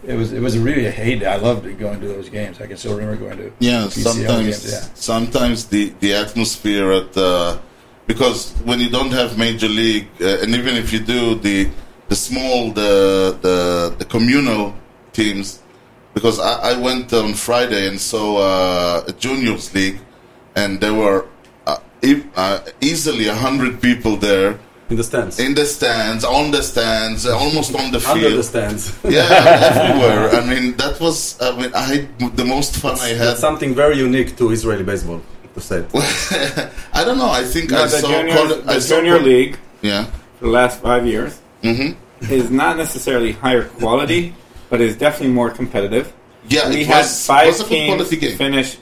[0.05, 1.25] It was it was really a heyday.
[1.25, 2.59] I loved going to those games.
[2.59, 4.73] I can still remember going to Yeah, PCL sometimes games.
[4.73, 4.81] Yeah.
[4.95, 7.57] sometimes the the atmosphere at uh,
[8.05, 11.69] because when you don't have major league, uh, and even if you do the
[12.09, 12.91] the small the
[13.45, 14.75] the, the communal
[15.13, 15.63] teams,
[16.13, 19.99] because I, I went on Friday and saw uh, a juniors league,
[20.53, 21.27] and there were
[22.03, 25.39] e- uh, easily a hundred people there In the stands.
[25.39, 28.17] in the stands, on the stands, uh, almost on the field.
[28.17, 28.81] Under the stands.
[29.03, 29.25] yeah,
[29.69, 30.29] everywhere.
[30.37, 31.17] I mean, that was.
[31.41, 32.03] I mean, I had
[32.41, 33.37] the most fun I had.
[33.37, 35.21] Something very unique to Israeli baseball,
[35.55, 35.79] to say.
[36.93, 37.31] I don't know.
[37.31, 38.07] I think No, I the saw.
[38.13, 40.03] junior, Col- I saw junior Col- league Yeah.
[40.37, 41.91] for the last five years hmm
[42.39, 44.33] is not necessarily higher quality,
[44.69, 46.05] but is definitely more competitive.
[46.47, 46.69] Yeah.
[46.69, 48.77] we it had was, five was a teams finish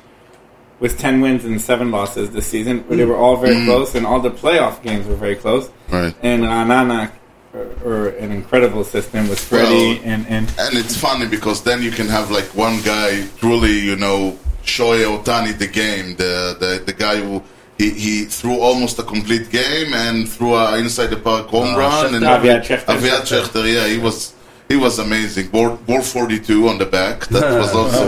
[0.81, 3.65] with ten wins and seven losses this season, but they were all very Mm.
[3.65, 5.69] close, and all the playoff games were very close.
[5.89, 6.13] Right.
[6.21, 7.11] And Anana,
[7.53, 11.79] or, or an incredible system with Freddie Well, and and And it's funny because then
[11.87, 14.19] you can have like one guy truly, you know,
[14.65, 17.41] Shohei Ohtani the game, the the, the guy who.
[17.77, 21.79] He, he threw almost a complete game and threw a inside the park home Uh,
[21.79, 22.13] run.
[22.13, 22.89] And Aviad Schechter.
[22.95, 24.33] Aviad Schechter, yeah, he was
[24.71, 25.47] he was amazing.
[25.49, 27.25] Bore, bore 42 on the back.
[27.27, 28.03] That was also.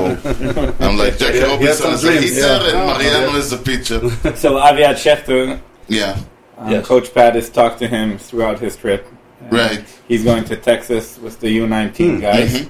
[0.85, 2.67] I'm like Jackie Yeah, Robinson is a hitter yeah.
[2.69, 3.37] and Oh, Mariano yeah.
[3.43, 3.99] is a pitcher.
[4.43, 6.17] so Aviad Schechter, Yeah,
[6.57, 6.87] um, Yes.
[6.87, 9.05] Coach Pat has talked to him throughout his trip.
[9.49, 9.83] Right.
[10.07, 12.19] He's going to Texas with the U19 Hmm.
[12.21, 12.51] guys.
[12.53, 12.69] Mhm.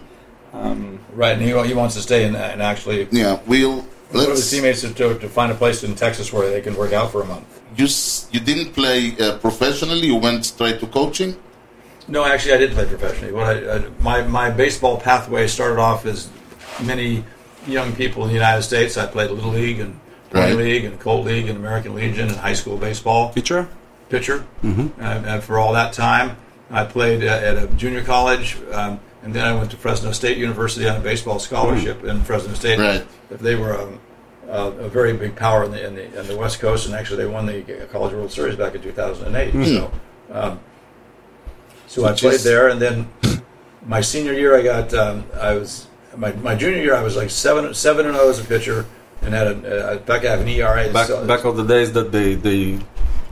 [0.53, 3.39] Um, Right, and he, he wants to stay in and actually yeah.
[3.45, 4.51] We'll go to his let's.
[4.51, 7.21] teammates to, to, to find a place in Texas where they can work out for
[7.21, 7.45] a month.
[7.77, 10.07] You s- you didn't play uh, professionally.
[10.07, 11.31] You went straight to coaching.
[12.07, 13.31] No, actually, I did play professionally.
[13.33, 16.29] What I, I, my my baseball pathway started off as
[16.81, 17.23] many
[17.67, 18.97] young people in the United States.
[18.97, 19.99] I played little league and
[20.33, 20.55] Right.
[20.55, 23.67] league and Colt league and American Legion and high school baseball Pitcher?
[24.09, 24.43] pitcher.
[24.63, 24.99] Mm-hmm.
[24.99, 26.37] Uh, and for all that time,
[26.71, 30.39] I played uh, at a junior college, um, and then I went to Fresno State
[30.39, 32.79] University on a baseball scholarship in Fresno State.
[32.79, 33.05] Right.
[33.29, 33.99] They were um,
[34.49, 37.17] uh, a very big power in the, in the in the West Coast, and actually
[37.17, 37.61] they won the
[37.91, 39.65] College World Series back in 2008.
[39.67, 39.91] So,
[40.31, 40.59] um,
[41.93, 43.07] so I played there, and then
[43.85, 47.29] my senior year, I got um, I was my, my junior year, I was like
[47.29, 48.85] seven seven and zero as a pitcher,
[49.21, 50.91] and had a uh, back I have an ERA.
[50.91, 52.79] Back, So- back of the days that they they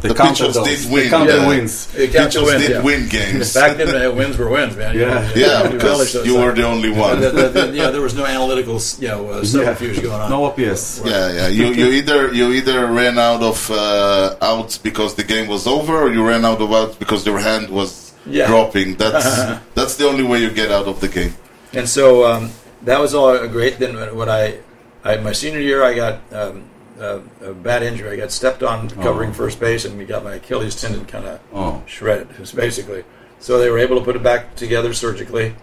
[0.02, 0.66] they The counted pitchers those.
[0.68, 1.48] did They win, counted yeah.
[1.48, 1.74] wins.
[1.96, 2.82] It counts Pitchers to win, did yeah.
[2.82, 3.54] win games.
[3.62, 4.96] Back then, wins were wins, man.
[4.96, 5.32] You Yeah.
[5.36, 7.22] yeah, because relish those you were the only one.
[7.22, 10.28] The- the- the- yeah, there was no analytical, you know, uh, subterfuge going on.
[10.32, 11.02] No OPS.
[11.06, 11.48] Yeah, yeah.
[11.50, 15.94] You you either you either ran out of uh, outs because the game was over,
[16.06, 17.90] or you ran out of outs because your hand was
[18.26, 18.48] Yeah.
[18.48, 18.96] dropping.
[18.96, 21.34] That's that's the only way you get out of the game.
[21.74, 22.52] And so um,
[22.84, 23.80] that was all a great.
[23.80, 24.60] Then what I,
[25.04, 26.64] I my senior year, I got um,
[27.00, 28.12] uh, a bad injury.
[28.12, 29.34] I got stepped on covering Oh.
[29.34, 31.82] first base, and we got my Achilles tendon kind of Oh.
[31.88, 33.04] shredded, basically.
[33.40, 35.56] so they were able to put it back together surgically.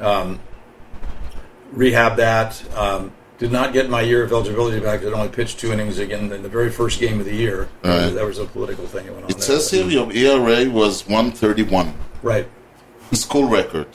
[0.00, 0.38] Um,
[1.72, 2.62] rehab that.
[2.76, 5.02] Um, did not get my year of eligibility back.
[5.02, 7.68] I only pitched two innings again in the very first game of the year.
[7.82, 8.08] Right.
[8.08, 9.30] There was a political thing that went on.
[9.30, 9.58] It there.
[9.58, 11.92] says here your ERA was 131.
[12.22, 12.46] right.
[13.12, 13.88] School record.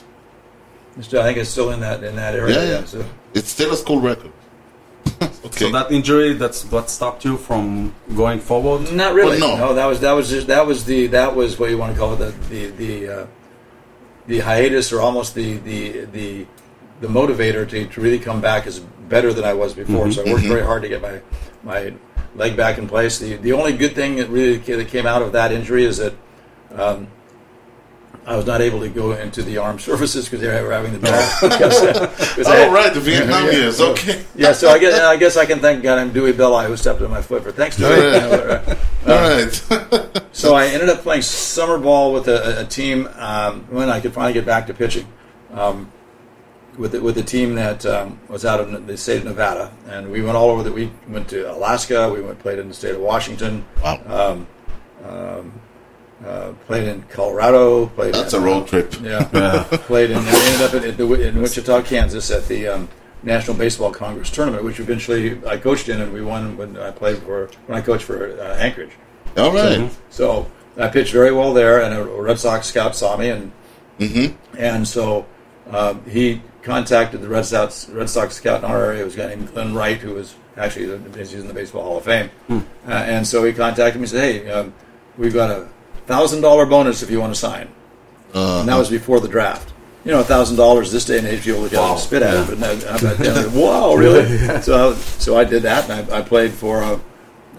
[0.99, 2.55] Still, I think it's still in that in that area.
[2.55, 2.85] Yeah, yeah.
[2.85, 3.05] so.
[3.33, 4.31] It's still a school record.
[5.21, 5.65] okay.
[5.65, 8.91] So that injury, that's what stopped you from going forward.
[8.93, 9.39] Not really.
[9.39, 9.73] Well, no.
[9.73, 12.13] that was that was just that was the that was what you want to call
[12.13, 13.27] it the the the, uh,
[14.27, 16.45] the hiatus or almost the the the
[17.01, 20.11] the motivator to, to really come back is better than I was before.
[20.11, 21.21] So I worked very hard to get my
[21.63, 21.93] my
[22.35, 23.19] leg back in place.
[23.19, 26.13] The the only good thing that really that came out of that injury is that.
[26.75, 27.07] Um,
[28.25, 30.99] I was not able to go into the armed services because they were having the
[30.99, 31.31] dog.
[31.41, 33.51] because, uh, 'cause I oh, had- right, the Vietnam Yeah.
[33.51, 33.79] years.
[33.79, 34.21] Okay.
[34.35, 37.01] Yeah, so I guess I guess I can thank God I'm Dewey Belli who stepped
[37.01, 38.77] on my foot for thanks to it.
[39.07, 40.21] All right.
[40.33, 44.13] So I ended up playing summer ball with a, a team um, when I could
[44.13, 45.07] finally get back to pitching.
[45.53, 45.89] Um,
[46.77, 50.11] with the, with the team that um, was out of the state of Nevada, and
[50.11, 50.63] we went all over.
[50.63, 52.11] The, we went to Alaska.
[52.11, 53.65] We went played in the state of Washington.
[53.83, 54.01] wow.
[54.07, 54.47] Um,
[56.25, 57.87] uh, played in Colorado.
[57.87, 58.15] Played.
[58.15, 58.93] That's in, a road trip.
[59.01, 60.17] Yeah, played in.
[60.17, 62.89] Ended up in, in, in Wichita, Kansas, at the um,
[63.23, 67.19] National Baseball Congress tournament, which eventually I coached in, and we won when I played
[67.19, 68.91] for when I coached for uh, Anchorage.
[69.37, 69.91] All right.
[70.09, 73.51] So I pitched very well there, and a Red Sox scout saw me, and
[74.57, 75.25] and so
[75.71, 79.01] um, he contacted the Red Sox Red Sox scout in our area.
[79.01, 81.83] It was a guy named Glenn Wright, who was actually the- he's in the Baseball
[81.83, 84.73] Hall of Fame, uh, and so he contacted me and said, "Hey, um,
[85.17, 85.67] we've got a
[86.07, 87.67] thousand dollar bonus if you want to sign."
[88.35, 89.71] Uh, And that was before the draft.
[90.03, 92.47] You know, a thousand dollars this day and age, people it and spit at it.
[92.49, 92.71] But now,
[93.09, 94.61] like, yeah, wow, really?
[94.61, 96.99] So, so I did that, and I, I played for a,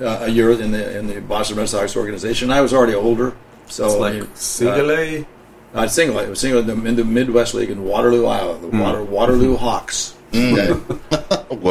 [0.01, 2.51] a year in the in the Boston Red Sox organization.
[2.51, 3.35] I was already older,
[3.67, 4.23] so It's like
[4.71, 5.25] uh,
[5.75, 5.85] single A.
[5.85, 6.19] uh, single.
[6.21, 8.59] It was single in the, in the Midwest League in Waterloo, Iowa.
[8.59, 10.15] The Water, Waterloo Hawks.
[10.35, 10.75] Okay.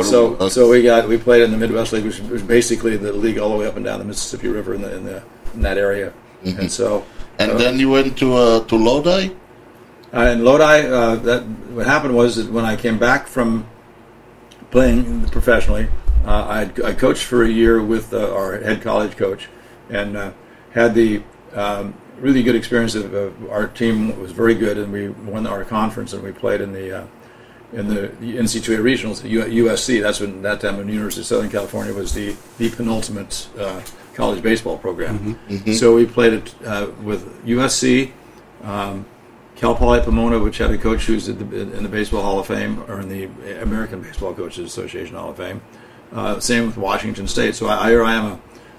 [0.03, 3.13] So, a- so we got we played in the Midwest League, which was basically the
[3.13, 5.61] league all the way up and down the Mississippi River in the in, the, in
[5.61, 6.11] that area.
[6.43, 7.05] And so,
[7.39, 9.29] and uh, then you went to uh, to Lodi.
[10.13, 13.65] Uh, in Lodi, uh, that what happened was that when I came back from
[14.71, 15.87] playing professionally,
[16.25, 19.47] uh, I, I coached for a year with uh, our head college coach,
[19.89, 20.31] and uh,
[20.73, 21.21] had the
[21.53, 22.95] um, really good experience.
[22.95, 27.01] Our team was very good, and we won our conference, and we played in the
[27.01, 27.07] uh,
[27.73, 30.01] in the, the NC2A regionals at USC.
[30.01, 33.81] That's when that time when University of Southern California was the the penultimate uh,
[34.13, 35.39] college baseball program.
[35.73, 38.11] So we played it uh, with USC.
[38.63, 39.05] Um,
[39.55, 42.45] Cal Poly Pomona, which had a coach who's in the, in the Baseball Hall of
[42.45, 43.25] Fame or in the
[43.61, 45.61] American Baseball Coaches Association Hall of Fame.
[46.11, 47.55] Uh, same with Washington State.
[47.55, 48.25] So I, here I am,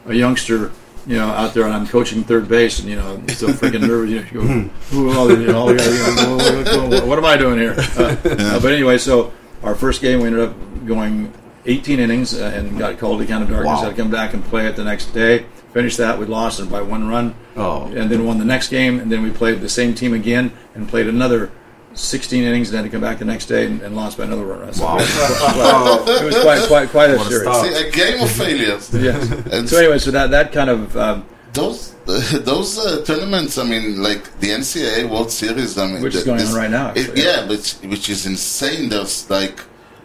[0.07, 0.71] a, a youngster,
[1.09, 3.81] you know, out there, and I'm coaching third base, and you know, I'm so freaking
[3.89, 4.11] nervous.
[4.11, 7.25] You know, you go, "Who all you know, all you know, what, what- what am
[7.25, 7.75] I doing here?
[7.97, 9.33] Uh, uh, but anyway, so
[9.65, 10.55] our first game, we ended up
[10.87, 11.33] going
[11.67, 13.67] 18 innings uh, and got called to count of darkness.
[13.79, 13.83] Wow.
[13.85, 15.47] Had to come back and play it the next day.
[15.73, 17.85] Finished that, we lost it by one run Oh.
[17.95, 20.89] and then won the next game, and then we played the same team again and
[20.89, 21.51] played another
[21.95, 24.45] 16 innings, and had to come back the next day and, and lost by another
[24.45, 24.73] run.
[24.73, 26.05] So Wow.
[26.07, 27.43] it was quite quite quite a What a series.
[27.43, 27.67] start.
[27.67, 28.95] See, a game of failures.
[29.09, 29.31] Yes.
[29.53, 34.03] And So anyway, so that that kind of um, those those uh, tournaments, I mean,
[34.03, 36.99] like the NCAA World Series, I mean, Which is the- going on right now, it-
[37.09, 38.89] actually, yeah, which which is insane.
[38.89, 39.61] There's like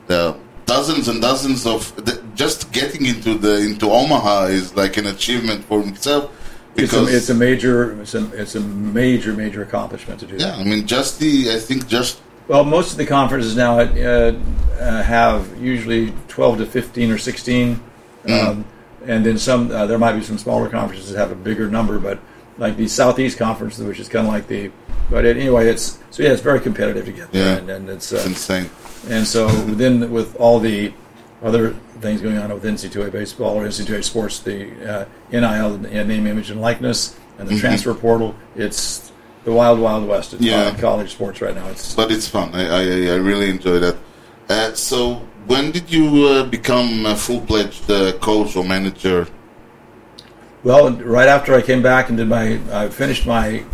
[0.07, 5.07] the dozens and dozens of the, just getting into the into Omaha is like an
[5.07, 5.81] achievement for
[6.75, 7.03] itself.
[7.03, 10.51] it's a, it's a major it's a, it's a major major accomplishment to do yeah,
[10.51, 10.59] that.
[10.59, 14.33] I mean, just the I think just Well, most of the conferences now uh,
[14.79, 17.79] uh, have usually 12 to 15 or 16,
[18.29, 18.65] um,
[19.05, 19.71] and then some.
[19.71, 22.19] Uh, there might be some smaller conferences that have a bigger number, but
[22.57, 24.71] like the Southeast Conference, which is kind of like the.
[25.09, 27.57] But it, anyway, it's so yeah, it's very competitive to get there, Yeah.
[27.59, 28.69] and, and it's it's uh, insane.
[29.09, 30.93] and so then with all the
[31.43, 36.25] other things going on with NC2A baseball or NC2A sports, the uh, NIL, the name,
[36.25, 39.11] image, and likeness, and the transfer portal, it's
[39.43, 40.33] the wild, wild west.
[40.33, 40.73] It's Yeah.
[40.79, 41.67] college sports right now.
[41.67, 42.55] It's but it's fun.
[42.55, 42.81] I, I,
[43.13, 43.97] I really enjoy that.
[44.49, 45.15] Uh, so,
[45.47, 49.27] when did you uh, become a full fledged uh, coach or manager?
[50.63, 53.65] Well, right after I came back and did my, I finished my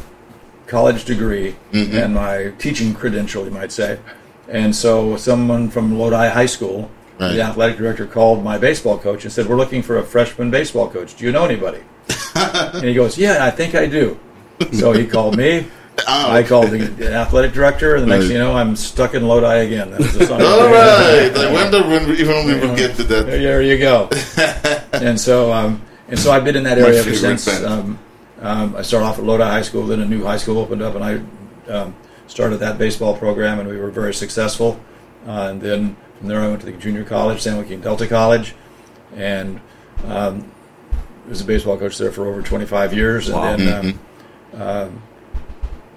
[0.65, 3.99] college degree and my teaching credential, you might say.
[4.47, 7.33] And so someone from Lodi High School, Right.
[7.33, 10.89] the athletic director, called my baseball coach and said, "We're looking for a freshman baseball
[10.89, 11.15] coach.
[11.15, 11.81] Do you know anybody?"
[12.35, 14.17] and he goes, "Yeah, I think I do."
[14.73, 15.67] So he called me.
[16.07, 18.27] Ah, I called the, athletic director, and the next Right.
[18.29, 19.91] thing you know, I'm stuck in Lodi again.
[19.91, 20.31] That was the.
[20.33, 20.39] All
[20.71, 21.35] right.
[21.35, 23.25] I wonder when we, even we will get to that.
[23.25, 24.07] There you go.
[24.93, 27.49] and so, um, and so I've been in that area ever since.
[27.65, 27.99] Um,
[28.41, 30.95] um, I started off at Lodi High School, then a new high school opened up,
[30.95, 31.93] and I um,
[32.27, 34.79] started that baseball program, and we were very successful.
[35.29, 38.55] Uh, and then from there, I went to the junior college, San Joaquin Delta College,
[39.15, 39.61] and
[40.05, 40.51] um,
[41.27, 43.29] was a baseball coach there for over 25 years.
[43.29, 43.55] And Wow.
[43.55, 43.99] then
[44.55, 45.03] um, um,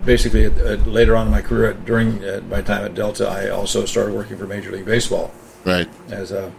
[0.05, 3.49] basically, at, at, later on in my career, during uh, my time at Delta, I
[3.49, 5.33] also started working for Major League Baseball
[5.64, 5.88] Right.
[6.11, 6.53] as a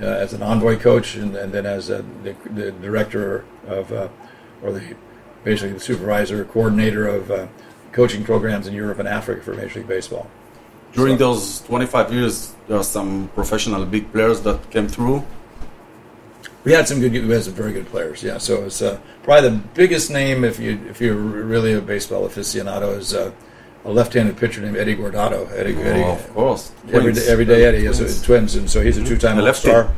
[0.00, 4.08] uh, as an envoy coach, and, and then as a, the, the director of uh,
[4.62, 4.94] or the
[5.42, 7.46] basically the supervisor coordinator of uh,
[7.92, 10.28] coaching programs in Europe and Africa for Major League Baseball.
[10.96, 12.34] During So- those 25 years,
[12.68, 15.22] there are some professional big players that came through.
[16.64, 18.22] We had some good, we had some very good players.
[18.24, 22.26] Yeah, so it's uh, probably the biggest name if you if you're really a baseball
[22.28, 23.30] aficionado is uh,
[23.84, 25.46] a left-handed pitcher named Eddie Guardado.
[25.54, 26.72] Eddie, Eddie Oh, of course.
[26.92, 28.22] Every, every day, Eddie is Twins.
[28.22, 29.70] twins, and so he's a two-time A lefty.
[29.70, 29.94] All-Star.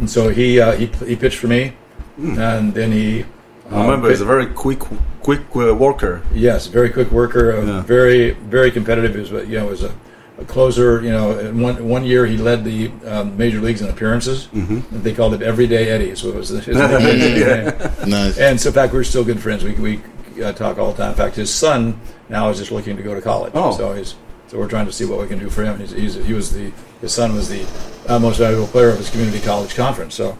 [0.00, 1.74] And so he uh, he he pitched for me,
[2.18, 3.24] and then he.
[3.70, 4.80] I remember um, he's a very quick,
[5.22, 6.22] quick uh, worker.
[6.34, 7.82] Yes, very quick worker, uh, Yeah.
[7.82, 9.14] very very competitive.
[9.14, 9.92] He was you know was a,
[10.40, 11.02] a closer.
[11.02, 14.48] You know, in one one year he led the um, major leagues in appearances.
[14.48, 15.02] Mm-hmm.
[15.02, 18.10] They called it Everyday Eddie, so it was his nickname.
[18.10, 18.38] Nice.
[18.38, 19.62] And so, in fact, we're still good friends.
[19.62, 21.10] We we uh, talk all the time.
[21.10, 23.52] In fact, his son now is just looking to go to college.
[23.54, 23.76] Oh.
[23.76, 24.14] So he's
[24.48, 25.78] so we're trying to see what we can do for him.
[25.78, 27.66] He's, he's he was the his son was the
[28.08, 30.14] uh, most valuable player of his community college conference.
[30.14, 30.36] So.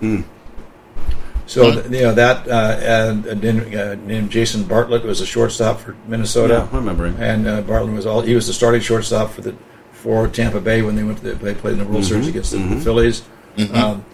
[1.46, 5.80] So th- you know that uh, and, and uh, named Jason Bartlett was a shortstop
[5.80, 6.68] for Minnesota.
[6.70, 7.16] Yeah, I remember him.
[7.20, 9.56] And uh, Bartlett was all he was the starting shortstop for the
[10.02, 12.52] for Tampa Bay when they went to the, they played in the World Series against
[12.52, 13.22] the, the Phillies.
[13.74, 14.04] Um,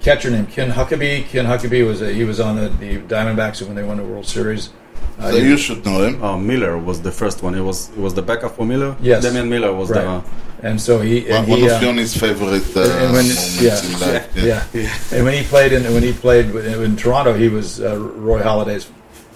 [0.00, 1.26] catcher named Ken Huckaby.
[1.28, 4.26] Ken Huckaby was a, he was on the, the Diamondbacks when they won the World
[4.26, 4.70] Series.
[5.18, 6.22] Uh, So he- you should know him.
[6.22, 7.54] Oh, Miller was the first one.
[7.54, 8.96] It was he was the backup for Miller.
[9.00, 9.22] Yes.
[9.22, 10.22] Damian Miller was right.
[10.62, 13.62] and so he One, and one he, of uh, Yoni's favorite uh, and when- moments
[13.62, 13.84] yeah.
[13.86, 14.26] in life.
[14.36, 15.16] yeah.
[15.16, 18.40] And when he played in when he played in, in Toronto, he was uh, Roy
[18.42, 18.86] Halladay's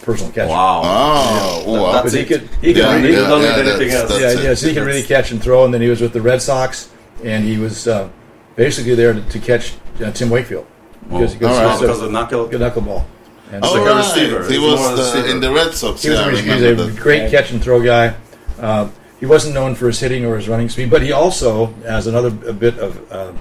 [0.02, 0.34] personal the.
[0.40, 0.50] catcher.
[0.50, 0.82] Wow.
[0.84, 1.92] Oh, wow.
[2.02, 4.20] That's he could he could Yeah, really, You don't yeah, anything that's- else.
[4.20, 4.54] that's yeah, yeah.
[4.54, 6.90] So he could really catch and throw, and then he was with the Red Sox,
[7.24, 8.08] and he was uh,
[8.56, 10.66] basically there to, to catch uh, Tim Wakefield
[11.08, 11.70] because he Oh, was all right.
[11.70, 12.46] just because a of knuckle.
[12.48, 13.04] good knuckleball.
[13.52, 13.98] And Oh, so like a right.
[13.98, 14.48] receiver.
[14.50, 15.28] He was more the, receiver.
[15.28, 16.02] in the Red Sox.
[16.02, 16.96] he was, yeah, he was a that.
[17.00, 18.14] great catch and throw guy.
[18.60, 22.06] Uh, he wasn't known for his hitting or his running speed, but he also has
[22.06, 23.32] another a bit of uh,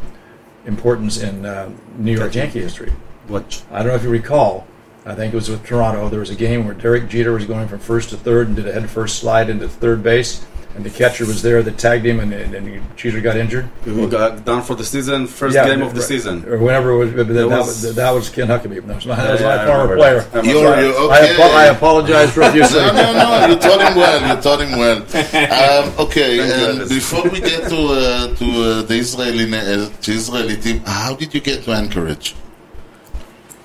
[0.65, 2.91] importance in uh, New York Yankee history.
[3.27, 3.63] What?
[3.71, 4.65] I don't know if you recall.
[5.05, 6.09] I think it was with Toronto.
[6.09, 8.67] There was a game where Derek Jeter was going from first to third and did
[8.67, 12.19] a head first slide into third base, and the catcher was there that tagged him,
[12.19, 13.67] and, and, and Jeter got injured.
[13.85, 16.07] We got done for the season, first Yeah, game of the right.
[16.07, 16.45] season.
[16.47, 17.11] or whenever it was.
[17.13, 18.85] But that, was- was, that was Ken Huckaby.
[18.85, 20.19] That was my, that was my yeah, former remember player.
[20.21, 20.45] that.
[20.45, 20.99] I You're, remember you that.
[21.11, 21.33] I, okay.
[21.33, 22.79] apo- I apologize profusely.
[22.81, 23.47] no, no, no.
[23.47, 24.35] You taught him well.
[24.35, 25.05] You taught him well.
[25.89, 30.11] Um, okay, and before we get to uh, to uh, the Israeli na- uh, the
[30.11, 32.35] Israeli team, how did you get to Anchorage?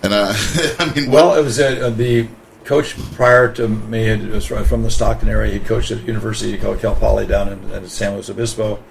[0.05, 0.35] And uh,
[0.79, 2.29] I mean, Well, what, it was uh, the
[2.65, 5.51] coach prior to me had, was from the Stockton area.
[5.55, 8.83] He coached at a university called Cal Poly down in, in San Luis Obispo,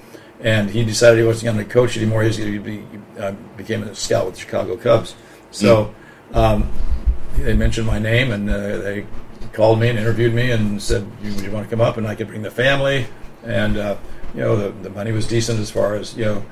[0.41, 2.23] and he decided he wasn't going to coach anymore.
[2.23, 2.84] He was going to be
[3.19, 5.15] uh, became a scout with the Chicago Cubs.
[5.52, 5.93] So
[6.34, 6.71] um,
[7.38, 9.06] they mentioned my name, and uh, they
[9.54, 12.15] called me and interviewed me and said, "You, you want to come up?" And I
[12.15, 13.06] could bring the family,
[13.43, 13.97] and uh,
[14.34, 16.45] you know the, the money was decent as far as you know.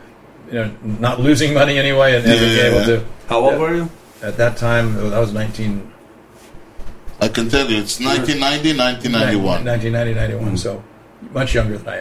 [0.51, 2.63] You know, not losing money anyway, and, and being Yeah.
[2.65, 3.05] able to.
[3.27, 3.89] How old were you?
[4.21, 5.91] At that time, that was 19,
[7.21, 9.65] I can tell you, it's 1990, 1991.
[9.65, 10.83] 1990, 91, so
[11.31, 11.97] much younger than I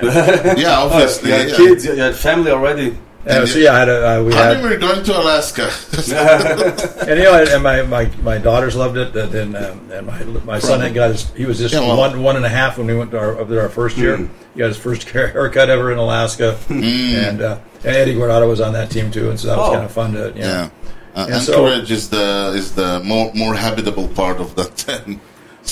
[0.50, 0.58] am.
[0.58, 1.30] yeah, obviously.
[1.30, 1.56] You had yeah.
[1.56, 2.96] kids, you had family already.
[3.26, 5.70] Uh, so yeah, I had a, uh, we How had, did we going to Alaska?
[7.06, 10.24] and you know, and my, my, my daughters loved it, and then um, and my
[10.44, 12.78] my son had got his, he was just Yeah, well- one one and a half
[12.78, 14.16] when we went to our up there our first year.
[14.16, 18.62] He got his first hair- haircut ever in Alaska, and uh, and Eddie Guardado was
[18.62, 19.72] on that team too, and so that was Oh.
[19.72, 20.48] kind of fun to you know.
[20.48, 20.70] yeah.
[21.14, 25.20] Uh, And so- Anchorage is the is the more more habitable part of that ten.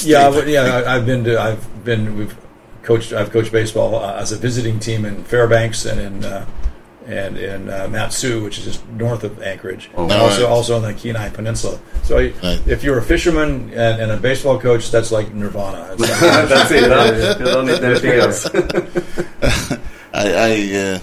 [0.04, 0.82] Yeah, but, yeah.
[0.86, 1.40] I, I've been to.
[1.40, 2.16] I've been.
[2.18, 2.36] We've
[2.82, 3.12] coached.
[3.12, 6.44] I've coached baseball uh, as a visiting team in Fairbanks and in uh,
[7.06, 9.88] and in uh, Matsu, which is just north of Anchorage.
[9.96, 10.50] Oh, and also right.
[10.52, 11.78] also on the Kenai Peninsula.
[12.02, 12.60] So I- Right.
[12.66, 15.88] if you're a fisherman and, and a baseball coach, that's like nirvana.
[15.92, 16.90] It's like- That's it.
[16.92, 17.36] Huh?
[17.38, 18.46] You don't need anything else.
[20.12, 20.98] I, I uh,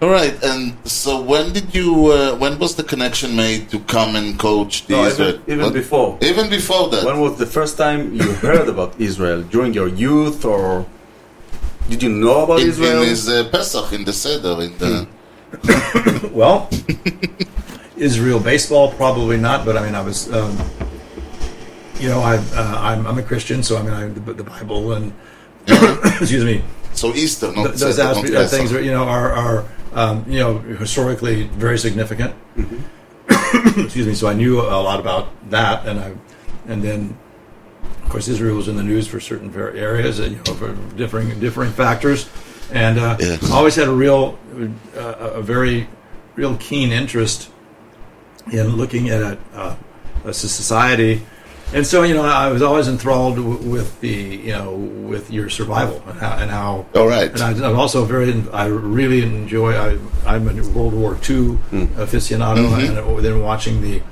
[0.00, 0.34] all right.
[0.44, 2.12] And so when did you?
[2.12, 5.28] Uh, when was the connection made to come and coach the No, Israel?
[5.30, 5.74] even, even What?
[5.74, 6.18] before.
[6.22, 7.04] Even before that.
[7.04, 9.42] When was the first time you heard about Israel?
[9.42, 10.86] During your youth, or
[11.88, 13.02] did you know about in, Israel?
[13.02, 15.08] in his uh, Pesach, in the Seder, in the.
[16.32, 16.68] well,
[17.96, 20.30] Israel baseball probably not, but I mean I was.
[20.32, 20.56] Um,
[21.98, 24.92] you know, I, uh, I'm, I'm a Christian, so I mean, I, the, the Bible
[24.92, 25.12] and
[26.20, 26.62] excuse me,
[26.98, 30.24] So Easter, not Th- those not aspects, uh, things are, you know are, are um,
[30.28, 32.34] you know historically very significant.
[33.28, 34.14] Excuse me.
[34.14, 36.12] So I knew a lot about that, and I
[36.66, 37.16] and then
[38.04, 41.38] Of course, Israel was in the news for certain areas, and you know, for differing
[41.38, 42.28] differing factors,
[42.72, 43.36] and uh, Yeah.
[43.52, 44.38] always had a real,
[44.96, 45.86] uh, a very,
[46.34, 47.50] real keen interest
[48.50, 49.76] in looking at a, uh,
[50.24, 51.22] a society.
[51.74, 55.50] And so, you know, I was always enthralled w- with the, you know, with your
[55.50, 57.30] survival and how, and how All right.
[57.30, 59.74] and I, I'm also very, I really enjoy.
[59.74, 61.84] I, I'm a World War II hmm.
[62.00, 62.98] aficionado, mm-hmm.
[62.98, 64.02] and uh, then watching the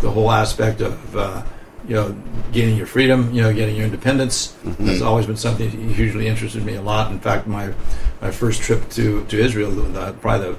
[0.00, 1.42] the whole aspect of uh,
[1.86, 2.16] you know
[2.50, 4.86] gaining your freedom, you know, getting your independence mm-hmm.
[4.86, 7.10] has always been something that hugely interested me a lot.
[7.10, 7.72] In fact, my
[8.20, 10.58] my first trip to to Israel, the, probably the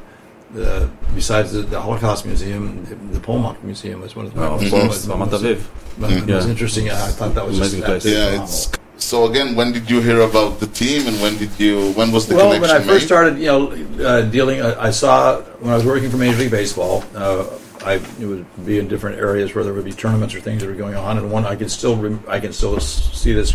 [0.54, 4.54] the, besides the, the Holocaust Museum, the, the Palmach Museum was one of the Oh,
[4.56, 5.56] of most, course, most- Ramat
[6.00, 6.50] Aviv.
[6.50, 6.90] interesting.
[6.90, 8.06] I thought that was just Amazing place.
[8.06, 9.56] Yeah, it's so again.
[9.56, 11.92] When did you hear about the team, and when did you?
[11.94, 13.08] When was the well, connection when I first made?
[13.08, 16.52] started, you know, uh, dealing, I, I saw when I was working for Major League
[16.52, 17.46] Baseball, uh,
[17.84, 20.68] I it would be in different areas where there would be tournaments or things that
[20.70, 23.54] were going on, and one I can still rem- I can still see this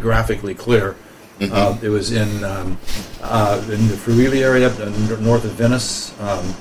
[0.00, 0.96] graphically clear.
[1.40, 2.78] Uh, it was in um,
[3.22, 6.54] uh, in the Friuli area, uh, north of Venice, um,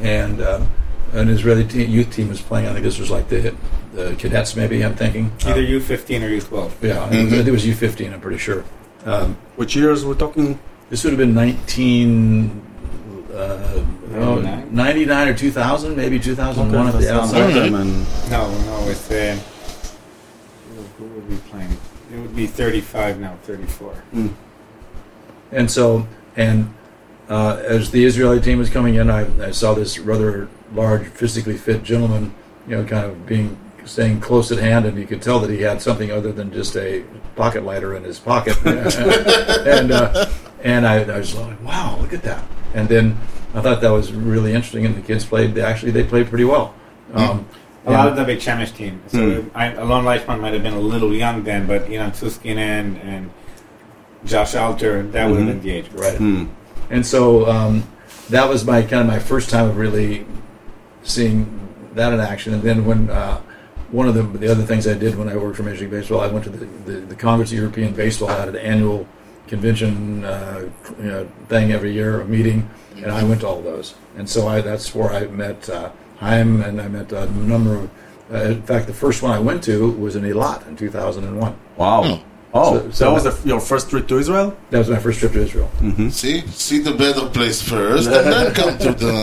[0.00, 0.68] and um,
[1.12, 2.68] an Israeli te- youth team was playing.
[2.68, 3.54] I think this was like the
[3.94, 4.84] the cadets, maybe.
[4.84, 6.70] I'm thinking Either Um, U15 or U12.
[6.82, 8.12] yeah, I think it was U15.
[8.12, 8.62] I'm pretty sure.
[9.06, 10.58] Um, Which years we're talking?
[10.90, 12.60] this would have been 19,
[13.32, 13.82] uh,
[14.16, 14.68] oh, 99?
[14.74, 17.52] 99 or 2000, maybe 2001 at the outside.
[17.54, 17.72] them
[18.30, 19.38] No, no, it's uh,
[20.68, 21.70] who who would be playing?
[22.12, 24.02] It would be 35 now, 34.
[25.50, 26.06] And so,
[26.36, 26.72] and
[27.28, 31.56] uh, as the Israeli team was coming in, I, I saw this rather large, physically
[31.56, 32.32] fit gentleman,
[32.68, 35.62] you know, kind of being staying close at hand, and you could tell that he
[35.62, 37.02] had something other than just a
[37.34, 38.56] pocket lighter in his pocket.
[38.64, 40.30] and uh,
[40.62, 42.44] and I, I was like, wow, look at that.
[42.74, 43.18] And then
[43.54, 45.54] I thought that was really interesting, and the kids played.
[45.54, 46.74] They actually they played pretty well.
[47.12, 47.48] Um,
[47.86, 49.00] A lot of the big Chemish team.
[49.08, 53.02] So I, Alon Leichman might have been a little young then, but you know, Tuskinen
[53.02, 53.30] and
[54.24, 55.88] Josh Alter, that would have been the age.
[55.92, 56.18] Right.
[56.18, 56.46] Hmm.
[56.90, 57.84] And so um,
[58.28, 60.26] that was my kind of my first time of really
[61.02, 62.52] seeing that in action.
[62.52, 63.40] And then when uh,
[63.90, 66.20] one of the the other things I did when I worked for Major League Baseball,
[66.20, 69.06] I went to the, the, the Congress of European Baseball had an annual
[69.46, 70.68] convention uh,
[70.98, 73.94] you know, thing every year, a meeting, and I went to all those.
[74.16, 75.90] And so I that's where I met uh,
[76.20, 77.90] Chaim and I met a number of.
[78.32, 81.56] Uh, in fact, the first one I went to was in Eilat in 2001.
[81.76, 82.20] wow.
[82.52, 84.56] Oh, So- so- that was the, your first trip to Israel?
[84.70, 85.68] That was my first trip to Israel.
[86.10, 89.16] See, see the better place first, and then come to the.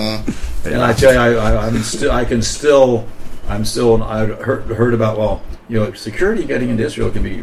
[0.66, 3.06] And I tell you, I, I, I'm still, I can still,
[3.50, 7.36] I'm still, I heard, heard about, well, you know, security getting into Israel can be,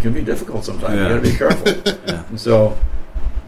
[0.00, 0.94] can be difficult sometimes.
[0.94, 1.02] Yeah.
[1.02, 1.94] You got to be careful.
[2.30, 2.76] And so,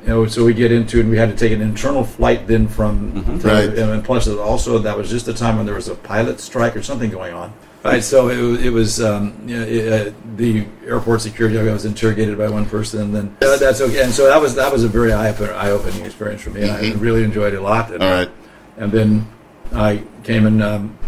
[0.05, 2.47] you know, so we get into it, and we had to take an internal flight
[2.47, 3.71] then from, to- Right.
[3.71, 6.83] and plus also that was just the time when there was a pilot strike or
[6.83, 7.53] something going on.
[7.83, 11.59] Right, so it, was- it was um, you know, it, uh, the airport security.
[11.59, 14.03] I was interrogated by one person, and then uh, that's okay.
[14.03, 16.71] And so that was that was a very eye eye opening experience for me, and
[16.71, 17.91] I really enjoyed it a lot.
[17.93, 18.31] And, All right.
[18.77, 19.27] and then
[19.73, 20.99] I came and um,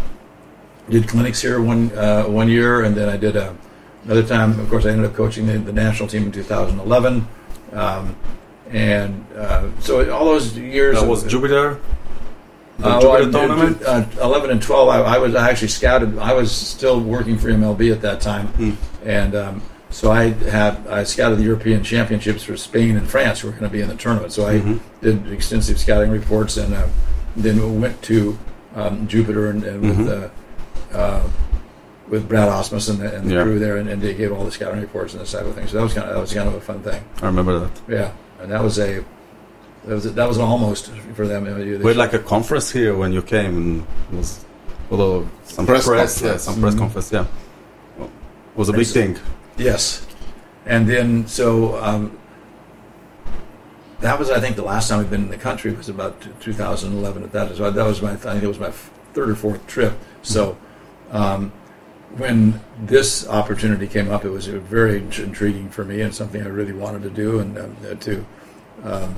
[0.89, 3.53] did clinics here one uh, one year, and then I did uh,
[4.05, 4.59] another time.
[4.59, 7.27] Of course, I ended up coaching the, the national team in 2011,
[7.73, 8.15] um,
[8.71, 11.79] and uh, so all those years That of- was Jupiter?
[12.79, 13.81] The uh, Jupiter well, I- tournament?
[13.83, 16.17] uh, 11 and 12, I, I was I actually scouted.
[16.19, 18.71] I was still working for MLB at that time, Hmm.
[19.03, 23.47] and um, so I had I scouted the European Championships for Spain and France, who
[23.47, 24.31] were going to be in the tournament.
[24.33, 24.77] So I Mm-hmm.
[25.01, 26.87] did extensive scouting reports, and uh,
[27.35, 28.37] then went to
[28.75, 30.29] um, Jupiter and, and with uh,
[30.95, 31.27] uh,
[32.09, 33.31] with Brad Ausmus and the, and the Mm-hmm.
[33.31, 33.43] Yeah.
[33.43, 35.65] crew there, and, and they gave all the scouting reports and this type of thing.
[35.67, 37.03] So that was kind of that was kind of a fun thing.
[37.23, 37.71] I remember that.
[37.87, 38.11] Yeah,
[38.41, 39.03] and that was a
[39.85, 41.45] that was that was an almost for them.
[41.45, 44.45] They- We had like a conference here when you came, and it was
[44.91, 46.43] although some Press press, yeah, conference.
[46.43, 47.25] some press conference, yeah.
[47.97, 48.07] Well,
[48.53, 48.91] it was a big Yes.
[48.93, 49.17] thing.
[49.57, 50.07] Yes,
[50.65, 52.17] and then so um,
[54.01, 57.23] that was I think the last time we've been in the country was about 2011.
[57.23, 58.71] At that, so that was my I think it was my
[59.13, 59.93] third or fourth trip.
[60.21, 60.57] So
[61.11, 61.51] um,
[62.15, 66.73] when this opportunity came up, it was very intriguing for me and something I really
[66.73, 68.25] wanted to do and um, uh, to.
[68.83, 69.15] Um,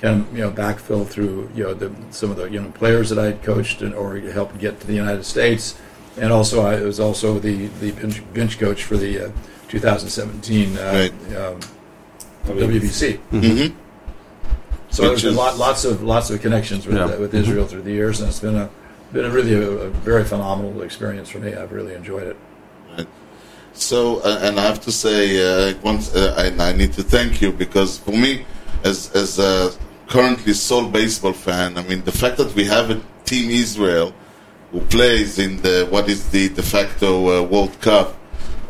[0.00, 3.18] Kind of, you know, backfill through you know the, some of the young players that
[3.18, 5.78] I had coached and or helped get to the United States,
[6.16, 9.30] and also I was also the the bench, bench coach for the uh,
[9.68, 11.36] 2017 uh, Right.
[11.36, 11.60] um,
[12.46, 13.20] WBC.
[13.30, 13.74] Mhm.
[14.88, 17.04] So Which there's been lot, lots of lots of connections with Yeah.
[17.04, 18.70] uh, with Israel through the years, and it's been a
[19.12, 21.54] been a really a, a very phenomenal experience for me.
[21.54, 22.36] I've really enjoyed it.
[23.72, 27.40] So, uh, and I have to say, uh, once uh, I, I need to thank
[27.40, 28.44] you because for me,
[28.84, 29.72] as as a
[30.08, 34.12] currently sole baseball fan, I mean the fact that we have a team Israel
[34.72, 38.16] who plays in the what is the de facto uh, World Cup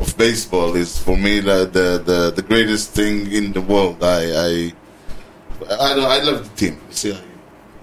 [0.01, 4.03] of baseball is for me the the, the, greatest thing in the world.
[4.03, 4.73] I I
[5.71, 6.81] I, I love the team.
[6.91, 7.30] See, I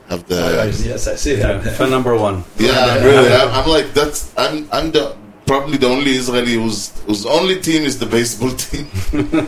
[0.10, 1.64] have the I- I- yes, I see that.
[1.78, 2.44] Fan number one.
[2.58, 3.32] yeah, really.
[3.34, 7.84] I'm, I'm like that's I'm I'm the probably the only Israeli whose whose only team
[7.84, 8.88] is the baseball team.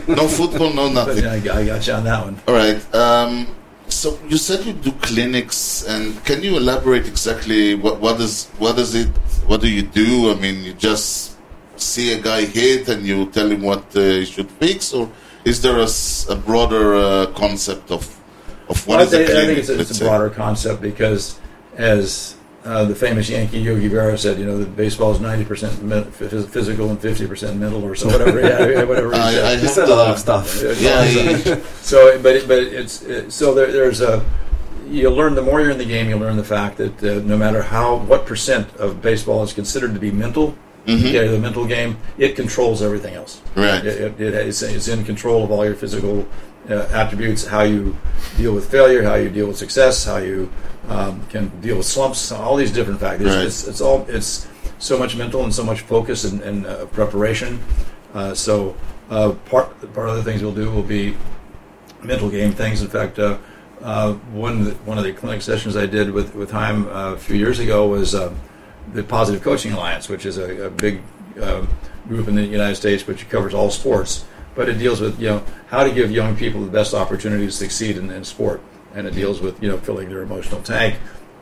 [0.08, 1.24] no football, no But nothing.
[1.24, 2.36] yeah, I, I got you on that one.
[2.48, 2.80] All right.
[2.94, 3.46] Um,
[3.88, 8.78] so you said you do clinics, and can you elaborate exactly what what is what
[8.78, 9.08] is it?
[9.46, 10.30] What do you do?
[10.30, 11.36] I mean, you just
[11.76, 15.08] see a guy hit and you tell him what uh, he should fix, or
[15.44, 18.04] is there a broader uh, concept of
[18.70, 21.38] of what Well, is I, think, I think it's, a, it's a broader concept because,
[21.76, 25.72] as uh, the famous Yankee Yogi Berra said, you know, the baseball is ninety percent
[26.14, 28.40] physical and fifty percent mental, or so whatever.
[28.40, 29.12] yeah, yeah, whatever.
[29.12, 29.44] he I, said.
[29.44, 30.62] I He said a lot of stuff.
[30.78, 34.24] Yeah, he- so, but it, but it's it, so there, there's a
[34.88, 37.36] you learn the more you're in the game, you learn the fact that uh, no
[37.38, 40.54] matter how what percent of baseball is considered to be mental,
[40.84, 43.40] yeah, the mental game, it controls everything else.
[43.54, 43.84] Right.
[43.86, 46.26] It, it, it, it's, it's in control of all your physical
[46.68, 47.96] uh, attributes, how you
[48.36, 50.50] deal with failure, how you deal with success, how you
[50.88, 53.34] um, can deal with slumps, all these different factors.
[53.34, 53.46] Right.
[53.46, 54.48] It's, it's all it's
[54.78, 57.60] so much mental and so much focus and, and uh, preparation.
[58.14, 58.76] Uh, so
[59.10, 61.16] uh, part part of the things we'll do will be
[62.02, 62.82] mental game things.
[62.82, 63.38] In fact, uh,
[63.82, 67.14] uh, one of the, one of the clinic sessions I did with with Heim uh,
[67.14, 68.38] a few years ago was um,
[68.92, 71.02] the Positive Coaching Alliance, which is a, a big
[72.08, 74.24] group in the United States which covers all sports,
[74.60, 77.50] but it deals with you know how to give young people the best opportunity to
[77.50, 78.60] succeed in, in sport,
[78.94, 80.96] and it deals with you know filling their emotional tank,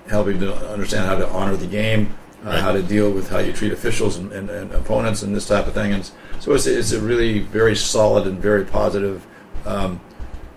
[0.07, 2.14] helping to understand how to honor the game.
[2.45, 5.49] Uh, How to deal with how you treat officials and, and, and opponents and this
[5.49, 6.09] type of thing, and
[6.39, 9.27] so it's, it's a really very solid and very positive
[9.66, 10.01] um,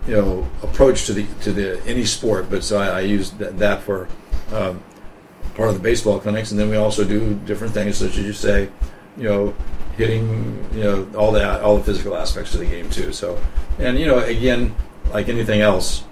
[0.06, 2.48] you know approach to the to the any sport.
[2.48, 4.06] But so I, I use that, that for
[4.52, 4.80] um,
[5.56, 8.32] part of the baseball clinics, and then we also do different things such as you
[8.32, 8.70] say,
[9.16, 9.52] you know,
[9.96, 13.12] hitting, you know, all that all the physical aspects of the game too.
[13.12, 13.40] So,
[13.78, 14.74] and you know, again,
[15.12, 16.04] like anything else,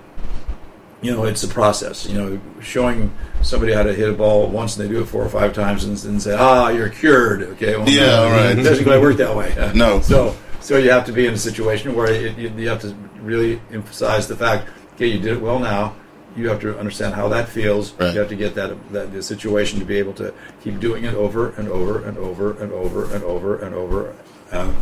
[1.03, 2.07] you know, it's a process.
[2.07, 3.13] You know, showing
[3.43, 5.85] somebody how to hit a ball once and they do it four or five times
[5.85, 7.43] and, and say, ah, you're cured.
[7.43, 8.59] Okay, well, Yeah, no, right.
[8.59, 9.55] It doesn't quite work that way.
[9.75, 10.01] No.
[10.01, 12.95] So, so you have to be in a situation where it, you, you have to
[13.23, 15.95] really emphasize the fact, okay, you did it well now.
[16.37, 17.93] You have to understand how that feels.
[17.95, 18.15] Right.
[18.15, 21.15] You have to get that that the situation to be able to keep doing it
[21.15, 24.15] over and over and over and over and over and over.
[24.53, 24.77] Um,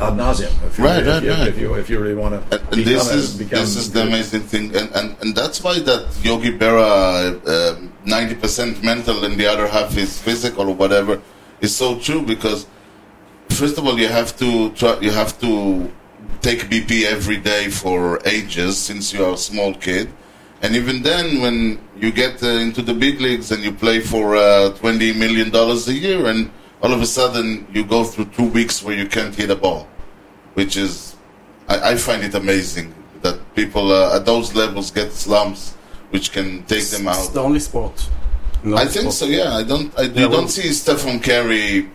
[0.00, 0.52] ad nauseum.
[0.66, 1.48] If you, Right, if, right, you, right.
[1.48, 4.74] if you if you really want to And, this is this is the amazing thing,
[4.76, 6.88] and, and, and that's why that Yogi Berra
[7.46, 11.20] um, ninety percent mental and the other half is physical or whatever
[11.60, 12.66] is so true because
[13.50, 15.90] first of all you have to try, you have to
[16.40, 20.08] take BP every day for ages since you are a small kid,
[20.62, 24.36] and even then when you get uh, into the big leagues and you play for
[24.36, 26.50] uh, twenty million dollars a year and
[26.82, 29.88] all of a sudden you go through two weeks where you can't hit a ball,
[30.54, 31.16] which is
[31.68, 35.74] I, I find it amazing that people uh, at those levels get slumps,
[36.10, 37.34] which can take them It's out.
[37.34, 38.08] the only sport.
[38.64, 39.14] No I think sport.
[39.14, 39.26] so.
[39.26, 39.92] Yeah, I don't.
[39.98, 41.88] I, Yeah, well- don't see Stephen Curry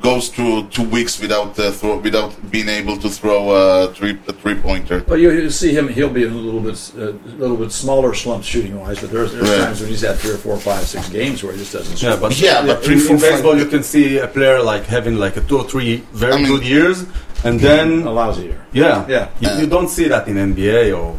[0.00, 4.32] goes through two weeks without uh, throw, without being able to throw a three a
[4.32, 5.04] three pointer.
[5.08, 8.14] Well, you, you see him; he'll be a little bit, uh, a little bit smaller
[8.14, 9.00] slumps shooting wise.
[9.00, 9.58] But there's, there's Right.
[9.66, 12.02] times when he's had three or four, five, six games where he just doesn't.
[12.02, 14.62] Yeah, but Yeah, but three, in, four, in baseball, five- you can see a player
[14.62, 17.04] like having like a two or three very I mean- good years,
[17.44, 18.60] and then a lousy year.
[18.72, 19.28] yeah, Yeah.
[19.40, 21.16] you, you don't see that in NBA or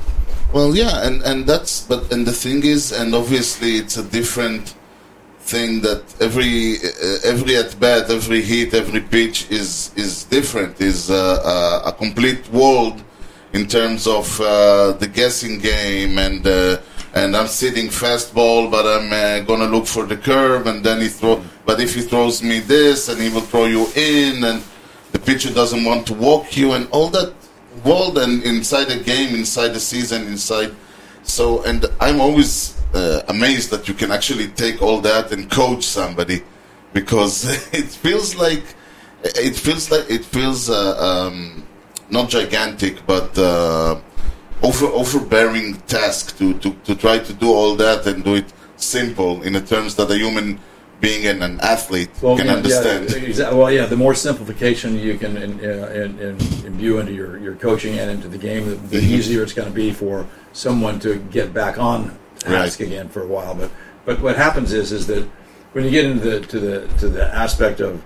[0.53, 4.73] Well, yeah, and and that's but and the thing is, and obviously it's a different
[5.49, 10.79] thing that every uh, every at bat, every hit, every pitch is is different.
[10.79, 11.17] Is uh,
[11.53, 12.97] uh, a complete world
[13.53, 16.45] in terms of uh, the guessing game and.
[16.45, 16.77] Uh,
[17.15, 21.41] and I'm sitting fastball, but I'm gonna look for the curve, and then he throw.
[21.65, 24.61] But if he throws me this, and he will throw you in, and
[25.11, 27.33] the pitcher doesn't want to walk you, and all that
[27.83, 30.71] world, and inside the game, inside the season, inside.
[31.23, 35.83] So, and I'm always uh, amazed that you can actually take all that and coach
[35.83, 36.43] somebody,
[36.93, 38.63] because it feels like
[39.23, 41.65] it feels like it feels uh, um,
[42.09, 43.37] not gigantic, but.
[43.37, 43.99] Uh,
[44.61, 49.41] over overbearing task to, to, to try to do all that and do it simple
[49.43, 50.59] in the terms that a human
[50.99, 53.09] being and an athlete can yeah, understand.
[53.09, 53.85] Yeah, exa- well, yeah.
[53.85, 58.27] The more simplification you can in, in, in, imbue into your, your coaching and into
[58.27, 62.17] the game, the, the easier it's going to be for someone to get back on
[62.47, 62.79] Right.
[62.79, 63.55] again for a while.
[63.55, 63.71] But
[64.05, 65.27] but what happens is is that
[65.73, 68.03] when you get into the to the to the aspect of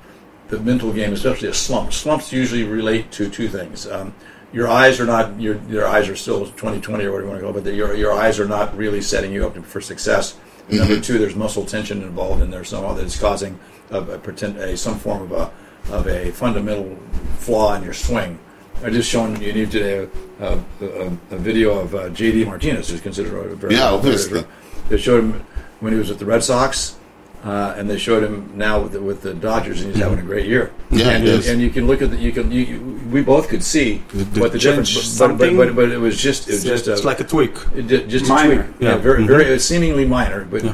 [0.50, 3.88] the mental game, especially a slump, slumps usually relate to two things.
[3.88, 4.14] Um,
[4.52, 7.48] your eyes are not your your eyes are still 2020 or whatever you want to
[7.48, 10.38] go, but the, your your eyes are not really setting you up for success.
[10.70, 13.60] Number two, there's muscle tension involved in there somehow that's causing
[13.92, 15.52] a, a pretend a some form of a
[15.92, 16.98] of a fundamental
[17.40, 18.40] flaw in your swing.
[18.82, 20.10] I just shown you need today
[20.40, 22.46] a, a, a, a video of uh, J.D.
[22.46, 24.44] Martinez, who's considered a very Yeah, obviously.
[24.90, 25.46] They showed him
[25.80, 26.98] when he was with the Red Sox,
[27.44, 30.24] uh, and they showed him now with the, with the Dodgers, and he's having a
[30.24, 30.72] great year.
[30.92, 31.50] Yeah, and, he is.
[31.50, 32.80] and you can look at the you can you, you,
[33.12, 36.18] we both could see Did- what the difference, change but, but, but, but it was
[36.20, 37.56] just it was just it's a, like a tweak.
[37.76, 38.62] it did- just Minor.
[38.62, 38.76] a tweak.
[38.82, 38.98] Yeah, Yeah.
[38.98, 39.28] very Mhm.
[39.28, 40.68] very seemingly minor, but a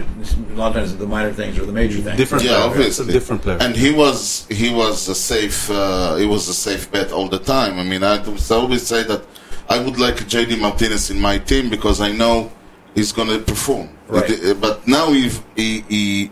[0.56, 2.18] lot of times the minor things are the major things.
[2.18, 2.64] Different Yeah, player.
[2.70, 3.06] obviously.
[3.06, 3.58] It's a different player.
[3.62, 7.40] And he was he was a safe uh, he was a safe bet all the
[7.40, 7.80] time.
[7.80, 9.22] I mean, I always- I always say that
[9.70, 12.52] I would like JD Martinez in my team because I know
[12.96, 13.88] he's going to perform.
[14.08, 14.28] Right.
[14.60, 16.32] But, uh, now he, he he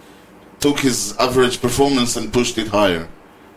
[0.60, 3.08] took his average performance and pushed it higher.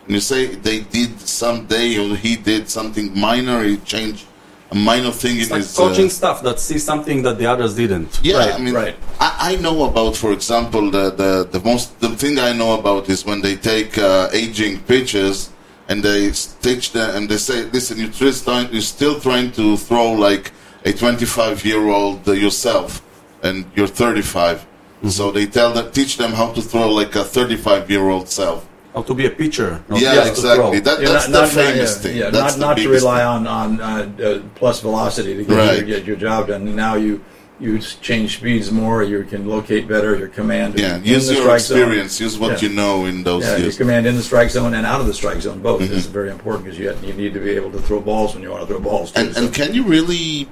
[0.06, 3.62] And you say they did someday or he did something minor.
[3.62, 4.26] He changed
[4.70, 7.46] a minor thing It's in like his coaching Uh, stuff that sees something that the
[7.46, 8.20] others didn't.
[8.22, 8.96] yeah, Right, I mean, right.
[9.18, 13.08] I, I know about, for example, the, the, the most the thing I know about
[13.08, 15.50] is when they take uh, aging pitchers
[15.88, 19.76] and they stitch them and they say, listen, you're, just trying, you're still trying to
[19.76, 20.52] throw like
[20.84, 23.02] a 25 year old uh, yourself,
[23.42, 24.66] and you're 35.
[25.08, 28.66] So they tell them, teach them how to throw like a 35 year old self.
[28.94, 29.82] How to be a pitcher.
[29.94, 30.80] yeah, exactly.
[30.80, 32.16] That, that's not, the not, famous yeah, thing.
[32.16, 35.56] Yeah, that's not, the not to rely on on uh, uh, plus velocity to get,
[35.56, 35.76] Right.
[35.78, 36.74] your, get your job done.
[36.76, 37.24] Now you
[37.60, 39.02] you change speeds more.
[39.02, 40.78] You can locate better your command.
[40.78, 41.78] Yeah, in use your strike zone.
[41.78, 42.68] experience, use what Yeah.
[42.68, 43.76] you know in those Yeah, your years.
[43.78, 45.92] command in the strike zone and out of the strike zone both Mm-hmm.
[45.94, 48.50] is very important because you you need to be able to throw balls when you
[48.50, 49.12] want to throw balls.
[49.12, 50.48] Too, And, so- and can you really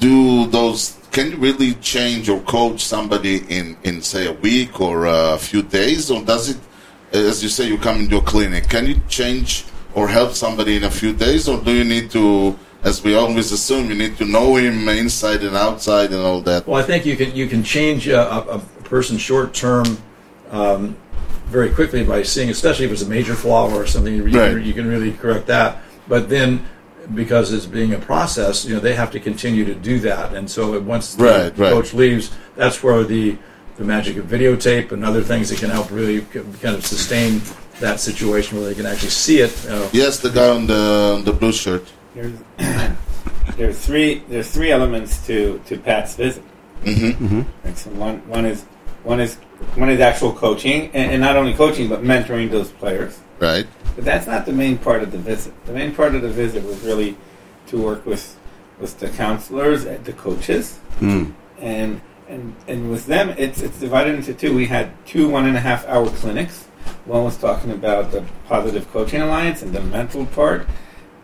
[0.00, 0.96] do those?
[1.14, 5.62] Can you really change or coach somebody in, in say a week or a few
[5.62, 6.58] days, or does it,
[7.12, 8.68] as you say, you come into a clinic?
[8.68, 12.58] Can you change or help somebody in a few days, or do you need to,
[12.82, 16.66] as we always assume, you need to know him inside and outside and all that?
[16.66, 19.86] Well, I think you can you can change a, a, person short term
[20.50, 20.96] um,
[21.46, 24.50] very quickly by seeing, especially if it's a major flaw or something, you, Right.
[24.50, 25.78] can, you can really correct that.
[26.08, 26.66] But then,
[27.14, 30.34] because it's being a process, you know, they have to continue to do that.
[30.34, 31.72] And so once the Right, right.
[31.72, 33.36] coach leaves, that's where the
[33.76, 36.20] the magic of videotape and other things that can help really
[36.62, 37.42] kind of sustain
[37.80, 39.52] that situation where they can actually see it.
[39.64, 41.84] You know, Yes, the guy on the on the blue shirt.
[42.14, 42.38] There's
[43.56, 46.44] there's three there's three elements to to Pat's visit.
[46.84, 47.42] Mm-hmm.
[47.64, 48.62] Like, so one one is
[49.02, 49.34] one is
[49.74, 53.18] one is actual coaching, and, and not only coaching but mentoring those players.
[53.44, 53.66] Right.
[53.94, 55.52] But that's not the main part of the visit.
[55.66, 57.16] The main part of the visit was really
[57.68, 58.36] to work with
[58.80, 61.32] with the counselors and the coaches, Mm.
[61.60, 64.54] and and and with them, it's it's divided into two.
[64.54, 66.64] We had two one and a half hour clinics.
[67.04, 70.66] One was talking about the positive coaching alliance and the mental part,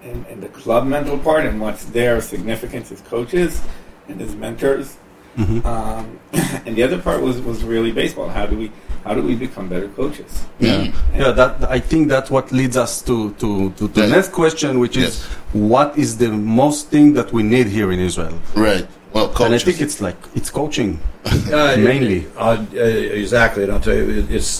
[0.03, 3.63] and, and the club mental part, and what's their significance as coaches
[4.09, 4.97] and as mentors.
[5.39, 6.19] Um,
[6.67, 8.29] and the other part was was really baseball.
[8.29, 8.71] How do we
[9.05, 10.45] how do we become better coaches?
[10.59, 10.93] Yeah.
[11.17, 14.17] Yeah, that I think that's what leads us to to, to the Yeah.
[14.17, 15.25] next question, which is Yes.
[15.73, 16.29] what is the
[16.59, 18.37] most thing that we need here in Israel?
[18.55, 18.87] Right.
[19.15, 19.47] Well, coaches.
[19.47, 20.91] And I think it's like it's coaching.
[21.53, 22.21] Uh, Mainly.
[22.37, 23.63] uh, uh, exactly.
[23.65, 24.51] And I'll tell you, it, it's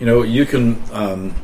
[0.00, 0.64] you know you can
[1.00, 1.34] um,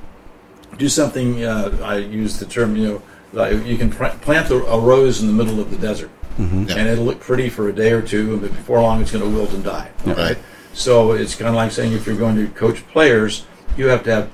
[0.79, 1.29] do something.
[1.45, 2.99] Uh, I use the term you know
[3.41, 6.79] like you can pr- plant a, a rose in the middle of the desert, Yeah.
[6.79, 9.31] and it'll look pretty for a day or two, but before long it's going to
[9.37, 9.89] wilt and die.
[10.07, 10.39] Right.
[10.77, 13.47] So it's kind of like saying if you're going to coach players,
[13.79, 14.31] you have to have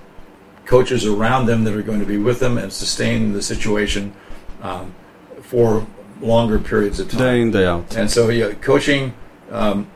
[0.67, 4.13] coaches around them that are going to be with them and sustain the situation
[4.61, 4.93] um,
[5.41, 5.87] for
[6.21, 7.21] longer periods of time.
[7.21, 7.97] Day in, day out.
[7.97, 9.15] And so, yeah, coaching,
[9.53, 9.89] um,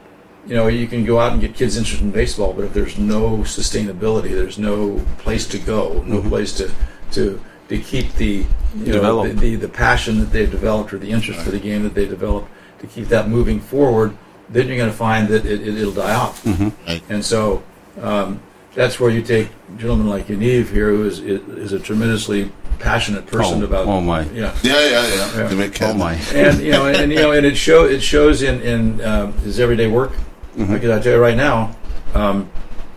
[0.46, 2.96] you know, you can go out and get kids interested in baseball, but if there's
[2.96, 6.70] no sustainability, there's no place to go, no place to
[7.12, 11.10] to to keep the you know the, the the passion that they've developed or the
[11.10, 14.16] interest for the game that they developed to keep that moving forward.
[14.48, 16.44] Then you're going to find that it, it, it'll die off.
[16.86, 17.02] Right.
[17.08, 17.62] And so
[18.00, 18.40] um,
[18.74, 23.26] that's where you take a gentleman like Yaniv here, who is is a tremendously passionate
[23.26, 23.86] person Oh, about.
[23.86, 24.22] oh my.
[24.30, 25.36] Yeah Yeah, yeah, yeah.
[25.38, 25.48] Yeah.
[25.48, 26.14] To make Oh my!
[26.34, 29.58] and you know, and you know, and it show it shows in in um, his
[29.58, 30.12] everyday work.
[30.56, 31.76] Because I tell you right now,
[32.14, 32.48] um,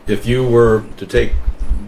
[0.07, 1.33] if you were to take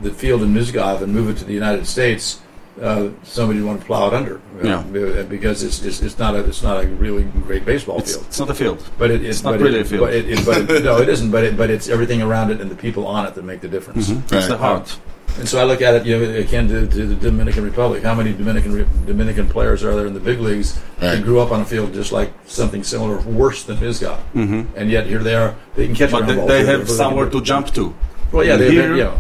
[0.01, 2.41] the field in Misgav and move it to the United States,
[2.82, 4.39] uh, somebody would want to plow it under.
[4.57, 8.13] you know, because it's, it's it's not a it's not a really great baseball It's,
[8.13, 8.26] field.
[8.28, 8.89] it's not a field.
[8.97, 10.01] But it, it's not but really it, a field.
[10.07, 11.32] But it, it, but it, no, it isn't.
[11.32, 13.67] But it, but it's everything around it and the people on it that make the
[13.67, 14.09] difference.
[14.09, 14.47] It's Right.
[14.47, 14.97] the heart.
[15.38, 18.03] And so I look at it, you know, akin to, to the Dominican Republic.
[18.03, 21.15] How many Dominican Re- Dominican players are there in the big leagues Right.
[21.15, 24.17] that grew up on a field just like something similar, worse than Misgav?
[24.36, 24.78] Mm-hmm.
[24.78, 25.55] And yet here they are.
[25.76, 26.47] They can catch a But they, ball.
[26.47, 27.93] they have somewhere to jump to.
[28.34, 29.19] Well, yeah, they Here- you know.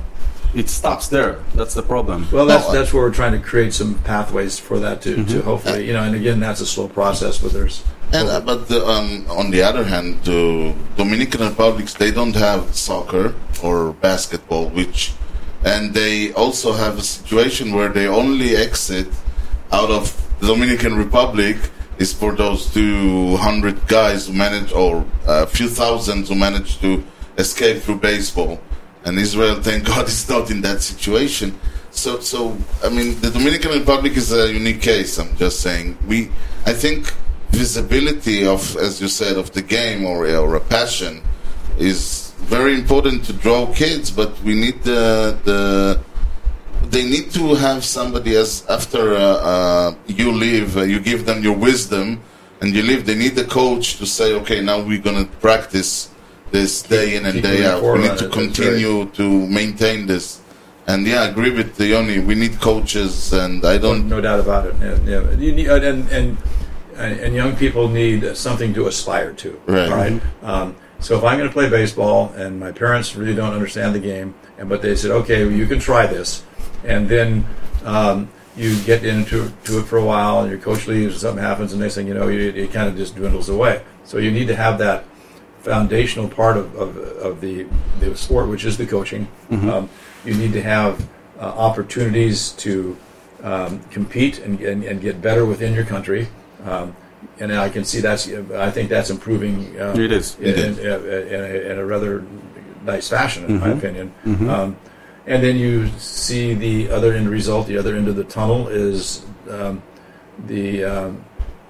[0.53, 1.39] It stops there.
[1.55, 2.27] That's the problem.
[2.31, 5.31] Well, that's that's where we're trying to create some pathways for that to, Mm-hmm.
[5.31, 6.03] to hopefully, you know.
[6.03, 9.61] And again, that's a slow process, but there's And uh, but the, um, on the
[9.63, 13.33] other hand, the Dominican Republics they don't have soccer
[13.63, 15.13] or basketball, which,
[15.63, 19.07] and they also have a situation where they only exit
[19.71, 21.55] out of the Dominican Republic
[21.97, 27.03] is for those two hundred guys who manage, or a few thousand who manage to
[27.37, 28.59] escape through baseball.
[29.03, 31.59] And Israel, thank God, is not in that situation.
[31.91, 35.17] So, so I mean, the Dominican Republic is a unique case.
[35.19, 35.97] I'm just saying.
[36.07, 36.31] We,
[36.65, 37.13] I think,
[37.49, 41.21] visibility of, as you said, of the game or or a passion
[41.77, 44.09] is very important to draw kids.
[44.11, 45.99] But we need the the
[46.89, 51.43] they need to have somebody as after uh, uh, you leave, uh, you give them
[51.43, 52.21] your wisdom,
[52.61, 53.05] and you leave.
[53.05, 56.10] They need the coach to say, okay, now we're gonna practice
[56.51, 57.81] this day in and day out.
[57.81, 60.41] We need to it, that's continue to maintain this.
[60.87, 62.19] And yeah, I agree with the Yoni.
[62.19, 64.09] We need coaches, and I don't.
[64.09, 64.75] no doubt about it.
[64.81, 65.31] Yeah, yeah.
[65.31, 66.37] You need, and, and
[66.97, 69.61] and and young people need something to aspire to.
[69.65, 69.89] Right.
[69.89, 70.21] all right?
[70.43, 73.99] Um, so if I'm going to play baseball and my parents really don't understand the
[73.99, 76.43] game, and but they said, okay, well, you can try this,
[76.83, 77.45] and then
[77.83, 81.43] um, you get into to it for a while, and your coach leaves, and something
[81.43, 83.83] happens, and next thing you know, you, it kind of just dwindles away.
[84.03, 85.05] So you need to have that
[85.61, 87.65] foundational part of, of, of the,
[87.99, 89.27] the sport, which is the coaching.
[89.51, 89.89] Um,
[90.25, 91.07] you need to have
[91.39, 92.97] uh, opportunities to
[93.43, 96.27] um, compete and, and, and get better within your country.
[96.65, 96.95] Um,
[97.39, 98.27] and I can see that's,
[98.67, 99.79] I think that's improving.
[99.79, 100.37] Uh, It is.
[100.39, 102.23] In, in, in, a, in a rather
[102.83, 104.13] nice fashion, in my opinion.
[104.49, 104.75] Um,
[105.27, 109.23] and then you see the other end result, the other end of the tunnel is
[109.49, 109.81] um,
[110.47, 111.23] the um,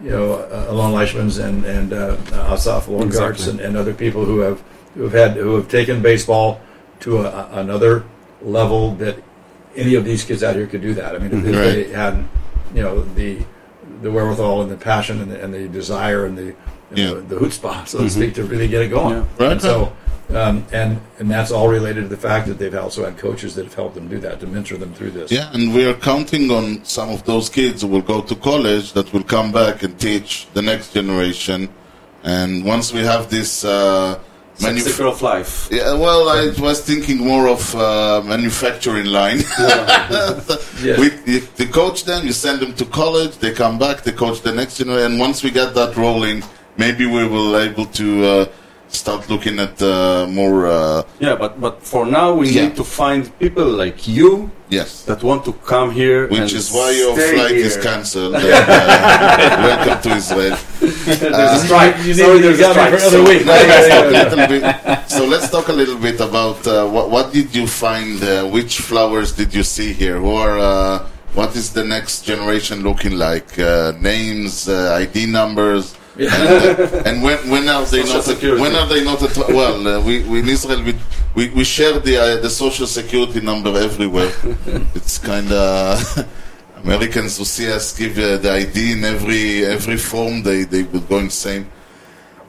[0.04, 2.18] you know uh, Alon Leichmans and and uh,
[2.54, 3.52] Asaf Lowengarts Exactly.
[3.52, 4.62] and, and other people who have
[4.96, 6.60] who have had who have taken baseball
[7.02, 8.04] to a, another
[8.42, 9.18] level that
[9.76, 11.16] any of these kids out here could do that.
[11.16, 12.26] I mean, if, if they had
[12.74, 13.40] you know the
[14.02, 16.56] the wherewithal and the passion and the, and the desire and the
[16.90, 17.14] and Yeah.
[17.14, 19.16] the, the chutzpah, so to speak, to really get it going.
[19.18, 19.26] Yeah.
[19.40, 19.52] Right.
[19.54, 19.94] And so.
[20.36, 23.66] Um, and and that's all related to the fact that they've also had coaches that
[23.66, 25.32] have helped them do that to mentor them through this.
[25.32, 28.94] Yeah, and we are counting on some of those kids who will go to college
[28.94, 31.70] that will come back and teach the next generation.
[32.24, 34.20] And once we have this uh,
[34.54, 35.68] It's like manuf- of life.
[35.72, 39.40] Yeah, well, I was thinking more of uh, manufacturing line.
[40.84, 40.98] Yes.
[40.98, 44.42] we, you, you coach them, you send them to college, they come back, they coach
[44.42, 46.44] the next generation, and once we get that rolling,
[46.78, 48.46] maybe we will able to uh,
[48.94, 50.68] start looking at uh, more.
[50.68, 52.64] Uh, Yeah, but but for now we Yeah.
[52.64, 56.28] need to find people like you yes, that want to come here.
[56.28, 57.66] which and is why your flight here.
[57.70, 58.36] is cancelled.
[58.36, 60.58] and, uh, welcome to Israel.
[60.80, 61.96] There's a strike.
[62.06, 62.92] You, Sorry, you there's a strike.
[62.94, 63.46] for another week.
[63.46, 64.64] Now let's talk a little bit.
[65.16, 68.22] So let's talk a little bit about uh, what, what did you find?
[68.24, 70.18] Uh, which flowers did you see here?
[70.24, 70.58] Who are?
[70.60, 73.58] Uh, what is the next generation looking like?
[73.58, 78.24] Uh, names, uh, ID numbers, and, and when when are they Social not?
[78.26, 78.62] security.
[78.62, 79.22] When are they not?
[79.24, 80.96] At, well, uh, we, we in Israel we
[81.36, 84.32] we, we share the uh, the social security number everywhere.
[84.96, 86.28] it's kind of.
[86.84, 91.02] Americans who see us give uh, the ID in every every form, they they will
[91.02, 91.68] go insane.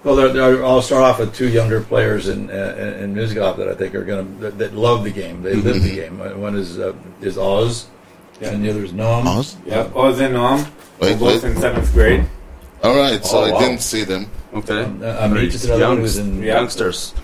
[0.05, 3.69] Well, there, there, I'll start off with two younger players in uh, in Misgav that
[3.69, 5.43] I think are going to that, that love the game.
[5.43, 6.21] They live the game.
[6.21, 7.89] Uh, One is uh, is Oz,
[8.41, 9.27] and the other is Noam.
[9.27, 9.57] Oz?
[9.67, 10.67] Yep, Oz and Noam,
[10.99, 11.51] Wait, both wait.
[11.53, 12.25] in seventh grade.
[12.83, 13.59] All right, so Oh, I wow.
[13.61, 14.27] didn't see them.
[14.55, 14.83] Okay.
[14.83, 16.57] Um, uh, Amit is another one who's in Yeah.
[16.59, 17.15] Youngsters.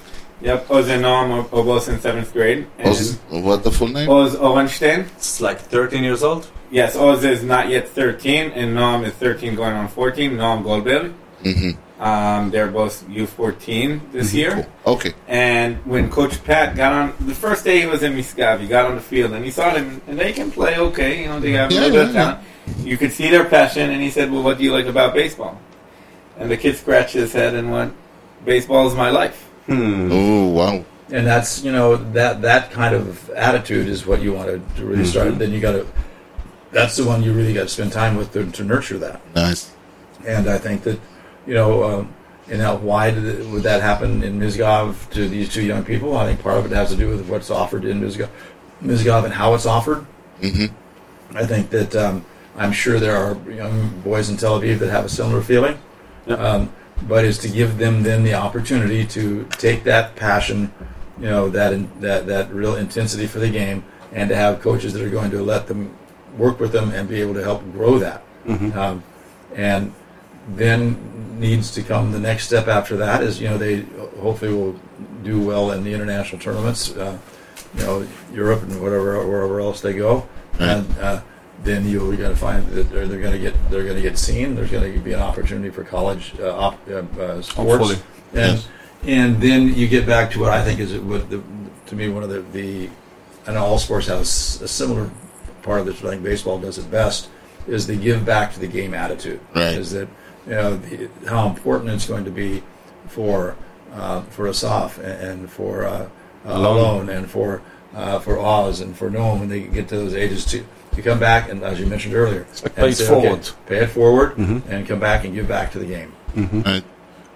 [0.41, 2.67] Yep, Oz and Noam are, are both in seventh grade.
[2.79, 4.09] And Oz, what the full name?
[4.09, 5.07] Oz Orenstein.
[5.17, 6.47] It's like 13 years old.
[6.71, 10.33] Yes, Oz is not yet 13, and Noam is 13 going on 14.
[10.37, 11.13] Noam Goldberg.
[11.43, 14.67] hmm Um, they're both U14 this year.
[14.87, 15.13] Okay.
[15.27, 18.87] And when Coach Pat got on the first day he was in Misgav, he got
[18.87, 21.23] on the field and he saw them, and they can play okay.
[21.23, 22.39] You know, they have a Yeah, little bit of yeah, talent.
[22.85, 25.59] You could see their passion, and he said, "Well, what do you like about baseball?"
[26.39, 27.95] And the kid scratched his head and went,
[28.45, 30.09] "Baseball is my life." Hmm.
[30.13, 30.85] Oh wow.
[31.11, 34.87] and that's you know that that kind of attitude is what you want to, to
[34.87, 35.39] really start.
[35.39, 35.87] Then you got to.
[36.71, 39.21] That's the one you really got to spend time with to, to nurture that.
[39.35, 39.73] Nice.
[40.27, 41.01] And I think that,
[41.49, 42.15] you know, um,
[42.51, 46.17] and how why did it, would that happen in Misgav to these two young people?
[46.17, 48.29] I think part of it has to do with what's offered in Misgav,
[48.83, 50.07] Misgav and how it's offered.
[50.41, 50.67] hmm
[51.35, 52.25] I think that um,
[52.57, 55.77] I'm sure there are young boys in Tel Aviv that have a similar feeling,
[56.27, 56.37] Yeah.
[56.37, 56.73] um,
[57.07, 60.73] but is to give them then the opportunity to take that passion,
[61.19, 64.93] you know, that in, that that real intensity for the game, and to have coaches
[64.95, 65.95] that are going to let them
[66.39, 68.23] work with them and be able to help grow that.
[68.75, 69.03] Um,
[69.55, 69.93] and
[70.57, 73.81] then needs to come the next step after that is you know they
[74.21, 74.75] hopefully will
[75.23, 77.17] do well in the international tournaments, uh,
[77.77, 80.27] you know Europe and whatever wherever else they go,
[80.59, 81.21] and uh,
[81.65, 84.19] then you're going to find that they're, they're going to get they're going to get
[84.19, 84.55] seen.
[84.55, 87.97] There's going to be an opportunity for college uh, op, uh, uh, sports, Hopefully.
[88.35, 88.69] and Yes.
[89.05, 91.43] and then you get back to what I think is what the,
[91.87, 92.89] to me one of the the
[93.47, 95.11] I know all sports have a similar
[95.63, 96.03] part of this.
[96.05, 97.29] I think baseball does it best
[97.67, 99.41] is the give back to the game attitude.
[99.55, 99.75] Right.
[99.75, 100.09] Is that
[100.49, 102.63] you know the, how important it's going to be
[103.07, 103.57] for
[103.93, 106.09] uh, for Asaf and, and for uh, uh,
[106.47, 106.77] Alon.
[106.77, 107.63] Alone and for
[107.95, 111.19] uh, for Oz and for Noam when they get to those ages to to come
[111.19, 113.41] back and as you mentioned earlier, pay it say, forward.
[113.41, 116.13] okay, pay it forward, and come back and give back to the game.
[116.35, 116.85] Right.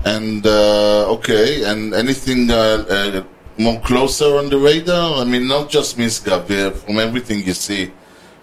[0.05, 3.23] And uh, okay, and anything uh, uh,
[3.59, 5.21] more closer on the radar?
[5.21, 7.93] I mean, not just Miss uh, from everything you see.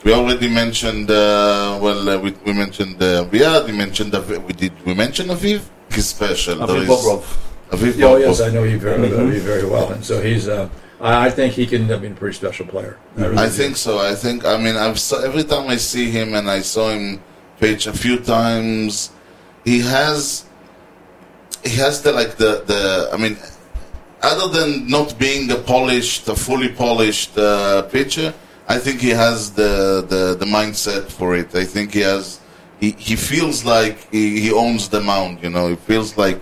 [0.04, 3.40] We already mentioned, uh, well, uh, we, we mentioned uh, we
[3.74, 5.62] mentioned, Aviv, we did we mention Aviv?
[5.94, 6.56] He's special.
[6.60, 7.24] Aviv is- Bobrov.
[7.72, 8.04] Aviv Bobrov.
[8.04, 10.48] Oh yes, I know you very, you very well, and so he's.
[10.48, 10.70] Uh,
[11.02, 12.98] I I think he can be a pretty special player.
[13.16, 14.00] really I think so.
[14.00, 14.46] I think.
[14.46, 17.22] I mean, I've saw, every time I see him, and I saw him
[17.60, 19.12] pitch a few times,
[19.66, 20.46] he has,
[21.64, 23.10] he has the like the the.
[23.14, 23.38] I mean,
[24.22, 28.34] other than not being a polished, a fully polished uh, pitcher,
[28.70, 31.54] I think he has the, the the mindset for it.
[31.56, 32.40] I think he has.
[32.80, 35.44] He, he feels like he, he owns the mound.
[35.44, 36.40] You know, he feels like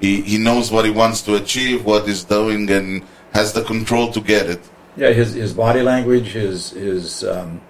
[0.00, 4.10] he, he knows what he wants to achieve, what he's doing, and has the control
[4.12, 4.60] to get it.
[4.96, 7.60] Yeah, his his body language, his his um,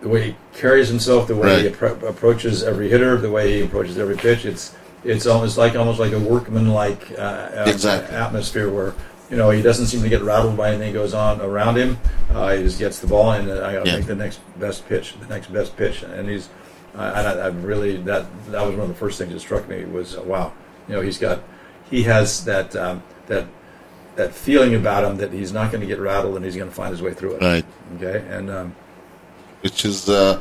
[0.00, 3.64] the way he carries himself, the way he appro- approaches every hitter, the way he
[3.64, 4.44] approaches every pitch.
[4.46, 4.74] It's
[5.04, 8.16] it's almost like almost like a workman-like uh, uh, Exactly.
[8.16, 8.94] atmosphere where
[9.30, 11.98] you know he doesn't seem to get rattled by anything that goes on around him.
[12.30, 13.96] Uh, he just gets the ball and uh, I got to Yeah.
[13.98, 16.48] make the next best pitch, the next best pitch, and he's.
[16.96, 19.84] I, I, I really that that was one of the first things that struck me
[19.84, 20.52] was uh, wow,
[20.88, 21.40] you know he's got
[21.90, 23.46] he has that um, that
[24.14, 26.74] that feeling about him that he's not going to get rattled and he's going to
[26.74, 27.42] find his way through it.
[27.42, 27.66] Right.
[27.96, 28.26] Okay.
[28.30, 28.74] And um,
[29.60, 30.40] which is, uh,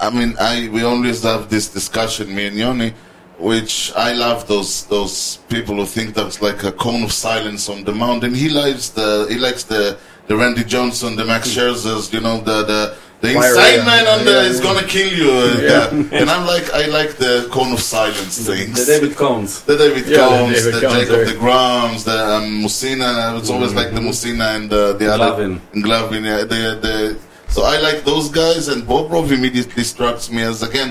[0.00, 2.92] I mean I we always have this discussion me and Yoni
[3.38, 7.84] which I love those those people who think that's like a cone of silence on
[7.84, 12.20] the mountain he likes the he likes the the Randy Johnson the Max Scherzers you
[12.20, 13.84] know the the the Fire, inside yeah.
[13.84, 14.64] man on the Yeah, is yeah.
[14.66, 15.30] gonna kill you
[15.62, 15.92] Yeah.
[15.92, 16.18] yeah.
[16.20, 19.62] and I'm like I like the cone of silence The things David Combs.
[19.62, 23.38] the David Yeah, the David the, Jacob deGroms, the um, Mussina.
[23.38, 25.60] It's always like the Mussina and uh, the other Glavine.
[25.74, 26.24] and Glavine.
[26.24, 27.18] Yeah, the, the,
[27.52, 30.90] so I like those guys, and Bobrov immediately strikes me as again,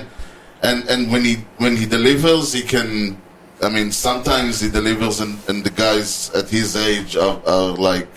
[0.70, 3.18] and and when he when he delivers, he can.
[3.64, 8.10] I mean, sometimes he delivers, and, and the guys at his age are, are like.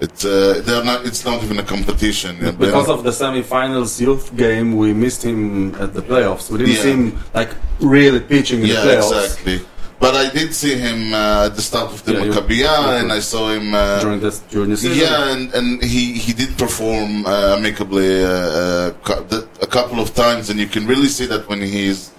[0.00, 1.04] It's uh, they're not.
[1.04, 2.36] It's not even a competition.
[2.38, 6.48] Because they're- of the semi-finals youth game, we missed him at the playoffs.
[6.50, 6.82] We didn't Yeah.
[6.82, 7.50] see him like
[7.80, 9.58] really pitching in yeah, the playoffs exactly.
[10.00, 13.20] But I did see him uh, at the start of the Yeah, you- and I
[13.20, 13.74] saw him.
[13.74, 14.96] Uh, during the during the season.
[15.04, 20.14] Yeah, and, and he, he did perform uh, amicably uh, uh, the- a couple of
[20.14, 22.12] times, and you can really see that when he's.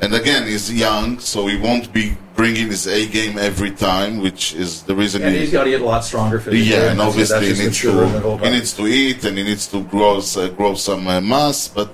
[0.00, 4.54] And again, he's young, so he won't be bringing his A game every time, which
[4.54, 5.22] is the reason.
[5.22, 6.70] and he, he's got to get a lot stronger physically.
[6.70, 9.42] yeah, and obviously he needs, maturing the whole to, he needs to eat and he
[9.42, 11.66] needs to grow uh, grow some uh, mass.
[11.66, 11.90] But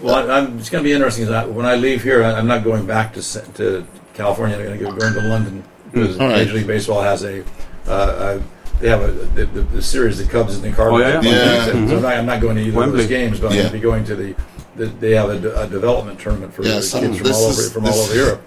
[0.00, 1.26] Well, I, I'm, it's going to be interesting.
[1.52, 3.22] when I leave here, I, I'm not going back to
[3.54, 3.84] to
[4.14, 4.56] California.
[4.56, 6.36] I'm going to go going to London because right.
[6.38, 7.42] Major League Baseball has a.
[7.88, 8.42] Uh, uh,
[8.80, 11.02] they have a the, the, the series, the Cubs and the Cardinals.
[11.02, 11.34] Oh, yeah?
[11.34, 11.64] Yeah.
[11.64, 13.02] So I'm not, I'm not going to either Wembley.
[13.04, 14.34] of those games, but I'm going to be going to the.
[14.76, 17.72] the they have a, development tournament for Yeah, the some- kids from all over is-
[17.72, 18.42] from all over Europe.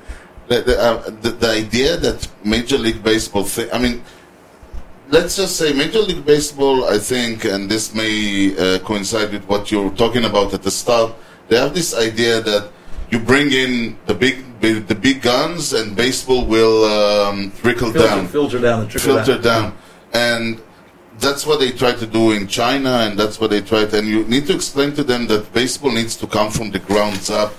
[0.48, 4.02] the, the, uh, the, the idea that Major League Baseball, thi- I mean,
[5.10, 9.72] let's just say Major League Baseball, I think, and this may uh, coincide with what
[9.72, 11.14] you're talking about at the start,
[11.50, 12.70] they have this idea that
[13.10, 18.28] you bring in the big the big guns and baseball will um, trickle Filter, down
[18.28, 19.76] filter down the trickle filter down.
[20.14, 20.62] And
[21.20, 23.98] that's what they try to do in China, and that's what they try to.
[23.98, 27.30] And you need to explain to them that baseball needs to come from the grounds
[27.30, 27.54] up.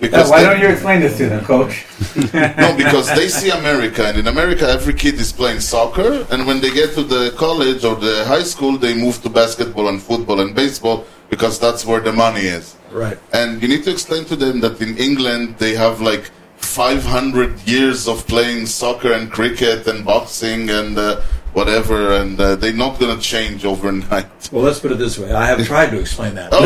[0.00, 1.86] Yeah, why they- don't you explain this to them, coach?
[2.34, 6.60] no, because they see America, and in America, every kid is playing soccer, and when
[6.60, 10.40] they get to the college or the high school, they move to basketball and football
[10.40, 12.74] and baseball because that's where the money is.
[12.90, 13.18] Right.
[13.32, 18.08] And you need to explain to them that in England, they have like 500 years
[18.08, 21.20] of playing soccer and cricket and boxing and uh,
[21.52, 24.26] whatever, and uh, they're not going to change overnight.
[24.52, 25.32] Well, let's put it this way.
[25.32, 26.52] I have tried to explain that.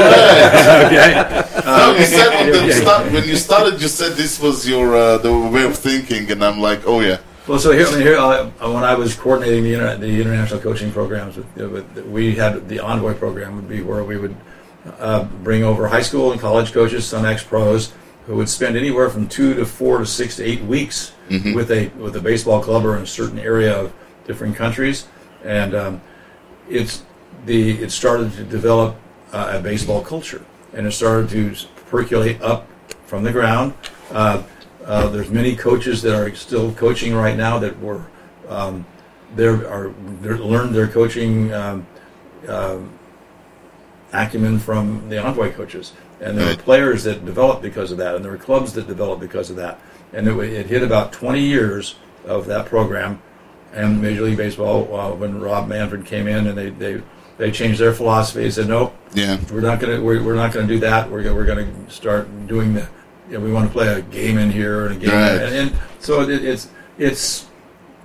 [0.87, 1.63] Okay.
[1.65, 5.33] No, you said when, start, when you started, you said this was your uh, the
[5.33, 7.19] way of thinking, and I'm like, oh yeah.
[7.47, 10.59] Well, so here, I mean, here uh, when I was coordinating the, internet, the international
[10.59, 14.35] coaching programs, with, with, we had the Envoy program would be where we would
[14.99, 17.93] uh, bring over high school and college coaches, some ex pros,
[18.27, 21.13] who would spend anywhere from two to four to six to eight weeks
[21.55, 23.93] with a with a baseball club or in a certain area of
[24.27, 25.07] different countries,
[25.45, 26.01] and um,
[26.69, 27.03] it's
[27.45, 28.97] the it started to develop
[29.33, 30.45] uh, a baseball culture.
[30.75, 31.55] and it started to
[31.91, 32.67] percolate up
[33.07, 33.73] from the ground.
[34.11, 34.43] Uh,
[34.85, 38.05] uh, there's many coaches that are still coaching right now that were
[38.49, 38.85] um,
[39.35, 41.87] there are they're learned their coaching um,
[42.49, 42.91] um
[44.13, 48.25] acumen from the envoy coaches, and there were players that developed because of that, and
[48.25, 49.81] there were clubs that developed because of that,
[50.13, 53.21] and it, it hit about 20 years of that program,
[53.77, 57.03] and Major League Baseball uh, when Rob Manfred came in and they they
[57.39, 58.43] they changed their philosophy.
[58.43, 59.39] They said nope, Yeah.
[59.53, 61.11] we're not gonna we're, we're not gonna do that.
[61.11, 62.89] We're gonna, we're gonna start doing the.
[63.29, 65.43] You know, we want to play a game in here and a game, Right.
[65.43, 67.47] and, and so it, it's it's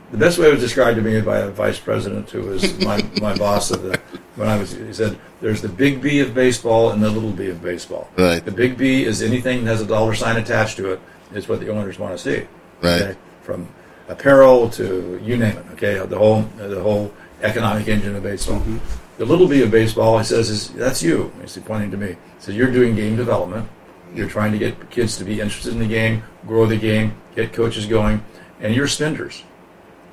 [0.09, 3.01] the best way it was described to me by a vice president who was my,
[3.22, 3.99] my boss of the
[4.36, 4.72] when I was.
[4.72, 8.09] He said, "There's the big B of baseball and the little B of baseball.
[8.17, 8.43] Right.
[8.43, 10.99] The big B is anything that has a dollar sign attached to it.
[11.36, 12.47] Is what the owners want to see.
[12.82, 13.15] Right.
[13.43, 13.67] From
[14.12, 15.66] apparel to you name it.
[15.74, 16.05] Okay.
[16.05, 18.59] The whole the whole economic engine of baseball.
[18.59, 18.78] Mm-hmm.
[19.18, 21.32] The little B of baseball, he says, is that's you.
[21.41, 22.07] He's pointing to me.
[22.09, 23.68] He says you're doing game development.
[24.16, 27.53] You're trying to get kids to be interested in the game, grow the game, get
[27.53, 28.24] coaches going,
[28.59, 29.43] and you're spenders.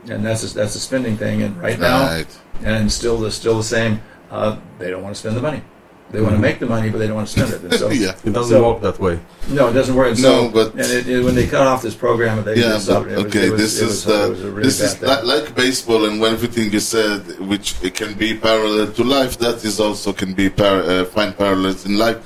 [0.09, 1.43] And that's a, that's a spending thing.
[1.43, 2.39] And right now, Right.
[2.63, 4.01] and still the still the same.
[4.31, 5.63] Uh, they don't want to spend the money.
[6.11, 7.63] They want to make the money, but they don't want to spend it.
[7.71, 8.15] And so, Yeah.
[8.25, 9.21] It doesn't So- work that way.
[9.51, 10.13] no, it doesn't work.
[10.13, 12.73] And No, so, but- and it, it, when they cut off this program, they Yeah,
[12.77, 13.07] just but.
[13.09, 13.51] It was, okay.
[13.51, 15.27] was, this it is was, uh, it was a really this is thing.
[15.27, 19.37] like baseball and everything you said, which it can be parallel to life.
[19.39, 22.19] That is also can be par- uh, find parallels in life.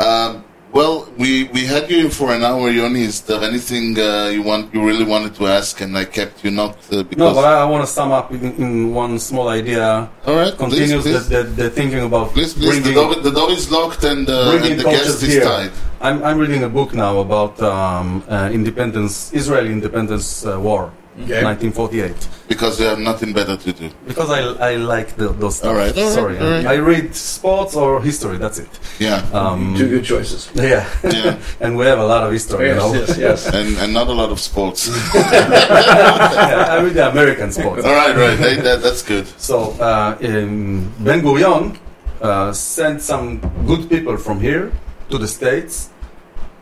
[0.00, 3.02] Um, well, we we had you in for an hour, Yoni.
[3.02, 6.50] Is there anything uh, you want you really wanted to ask, and I kept you
[6.50, 7.18] not uh, because?
[7.18, 10.10] No, but I, I want to sum up in, in one small idea.
[10.26, 11.28] All right, please, Continues please.
[11.28, 12.82] The, the, the thinking about Please, please.
[12.82, 15.44] The door, the door is locked and, uh, and the guest is here.
[15.44, 15.72] tied.
[16.00, 20.92] I'm, I'm reading a book now about um, uh, independence, Israeli independence uh, war,
[21.24, 21.42] Okay.
[21.42, 22.28] 1948.
[22.48, 23.90] Because you have nothing better to do.
[24.06, 24.40] Because I,
[24.72, 25.70] I like the, those stuff.
[25.70, 26.66] All right, all right, Sorry, all right.
[26.66, 28.38] I read sports or history.
[28.38, 28.68] That's it.
[28.98, 30.48] Yeah, Um, Two good choices.
[30.54, 31.38] yeah, Yeah.
[31.60, 32.68] and we have a lot of history.
[32.68, 32.92] you know?
[32.94, 33.46] yes, yes, yes.
[33.58, 34.88] and, and not a lot of sports.
[35.14, 37.84] Yeah, I read the American sports.
[37.84, 38.38] all right, right.
[38.38, 39.26] Hey, that, that's good.
[39.38, 41.76] So uh, Ben Gurion
[42.20, 44.72] uh, sent some good people from here
[45.10, 45.90] to the states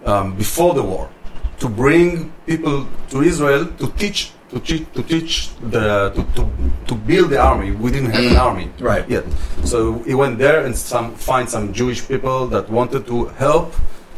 [0.05, 1.09] um, before the war
[1.61, 6.43] to bring people to Israel to teach to teach to teach the to, to,
[6.89, 7.71] to build the army.
[7.73, 8.47] We didn't have an mm.
[8.49, 9.05] army Right.
[9.09, 9.25] yet,
[9.65, 9.79] so
[10.09, 13.75] he went there and some find some Jewish people that wanted to help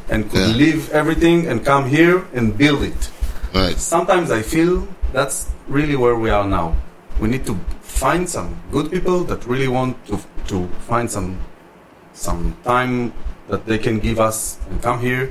[0.08, 0.62] and could Yeah.
[0.62, 3.10] leave everything and come here and build it
[3.54, 3.76] Right.
[3.78, 6.68] sometimes I feel that's really where we are now.
[7.20, 10.16] We need to find some good people that really want to
[10.50, 10.56] to
[10.88, 11.28] find some
[12.12, 13.12] some time
[13.50, 15.24] that they can give us and come here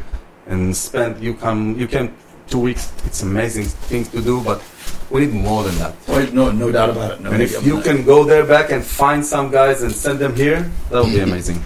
[0.47, 1.21] and spend.
[1.21, 2.05] You come, you can
[2.47, 2.91] two weeks.
[3.05, 4.63] It's amazing things to do, but
[5.09, 5.95] we need more than that.
[6.07, 7.21] Wait, no, no doubt about it.
[7.21, 7.95] No And if you about it.
[7.95, 11.19] can go there back and find some guys and send them here, that would be
[11.19, 11.63] amazing.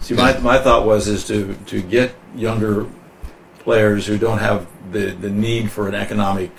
[0.00, 2.86] See, my, my thought was is to, to get younger
[3.58, 6.50] players who don't have the, the need for an economic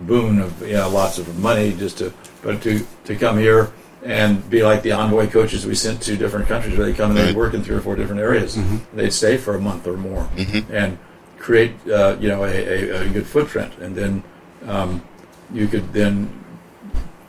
[0.00, 2.12] boon of you know, lots of money just to
[2.42, 3.72] but to, to come here
[4.04, 7.18] and be like the envoy coaches we sent to different countries where they come and
[7.18, 8.56] they work in three or four different areas.
[8.56, 8.96] Mm-hmm.
[8.96, 10.72] They'd stay for a month or more mm-hmm.
[10.72, 10.98] and
[11.46, 14.12] create uh, you know a, a, a good footprint and then
[14.66, 14.90] um,
[15.58, 16.28] you could then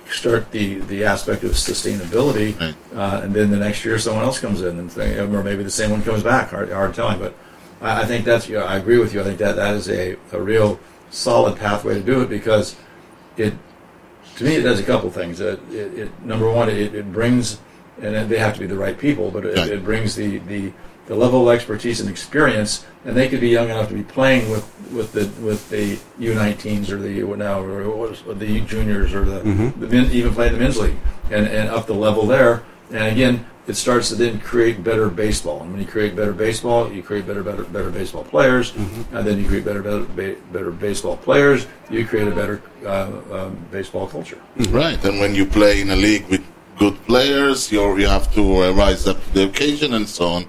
[0.10, 2.76] start the, the aspect of sustainability, Right.
[2.96, 5.92] uh, and then the next year someone else comes in and or maybe the same
[5.92, 6.50] one comes back.
[6.50, 7.34] Hard, hard telling, but
[7.82, 8.48] I, I think that's.
[8.50, 9.20] You know, I agree with you.
[9.22, 10.80] I think that that is a, a real
[11.12, 12.76] solid pathway to do it because
[13.36, 13.54] it
[14.38, 15.42] to me it does a couple things.
[15.42, 17.60] Uh, it, it, number one, it, it brings,
[18.02, 19.70] and they have to be the right people, but it, Right.
[19.76, 20.72] it brings the, the
[21.08, 24.52] the level of expertise and experience, and they could be young enough to be playing
[24.52, 29.14] with, with the with the U19s or the now or, what was- or the juniors
[29.14, 29.40] or the,
[29.80, 30.98] the men, even playing the men's league
[31.32, 32.64] and, and up the level there.
[32.92, 35.62] And again, it starts to then create better baseball.
[35.62, 38.74] And when you create better baseball, you create better better better baseball players,
[39.14, 41.68] and then you create better better, better baseball players.
[41.90, 44.40] You create a better uh, um, baseball culture.
[44.70, 46.44] Right, and when you play in a league with
[46.80, 50.46] good players, you you have to uh, rise up to the occasion and so on.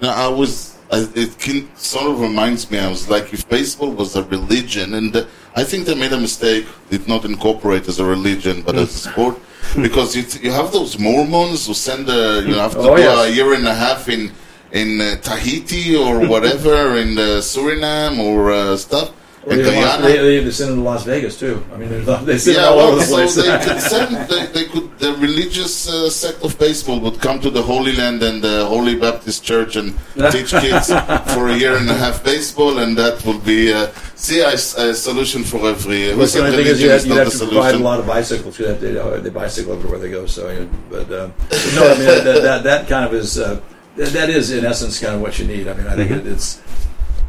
[0.00, 4.14] Now, I was, it can, sort of reminds me, I was like, if baseball was
[4.16, 5.24] a religion, and uh,
[5.56, 9.10] I think they made a mistake, did not incorporate as a religion, but as a
[9.10, 9.38] sport,
[9.82, 13.28] because you, you have those Mormons who send, uh, you have to Oh, yes.
[13.28, 14.32] a year and a half in
[14.70, 19.12] in uh, Tahiti or whatever, in uh, Suriname or uh, stuff.
[19.46, 21.64] And even Las, they, they send them to Las Vegas too.
[21.72, 22.04] I mean, they
[22.38, 23.34] send them Yeah, all well, over the so place.
[23.34, 27.50] they could send, they, they could, the religious uh, sect of baseball would come to
[27.50, 29.94] the Holy Land and the Holy Baptist Church and
[30.32, 30.88] teach kids
[31.32, 33.86] for a year and a half baseball, and that would be, uh,
[34.16, 36.14] see, a, a solution for every.
[36.14, 38.58] Well, the only thing is you have, you have to provide a lot of bicycles.
[38.58, 40.26] You have to, they bicycle everywhere they go.
[40.26, 41.30] So, you know, but, uh,
[41.74, 43.60] no, I mean that, that that kind of is uh,
[43.96, 45.66] That, that is, in essence, kind of what you need.
[45.68, 46.60] I mean, I think it, it's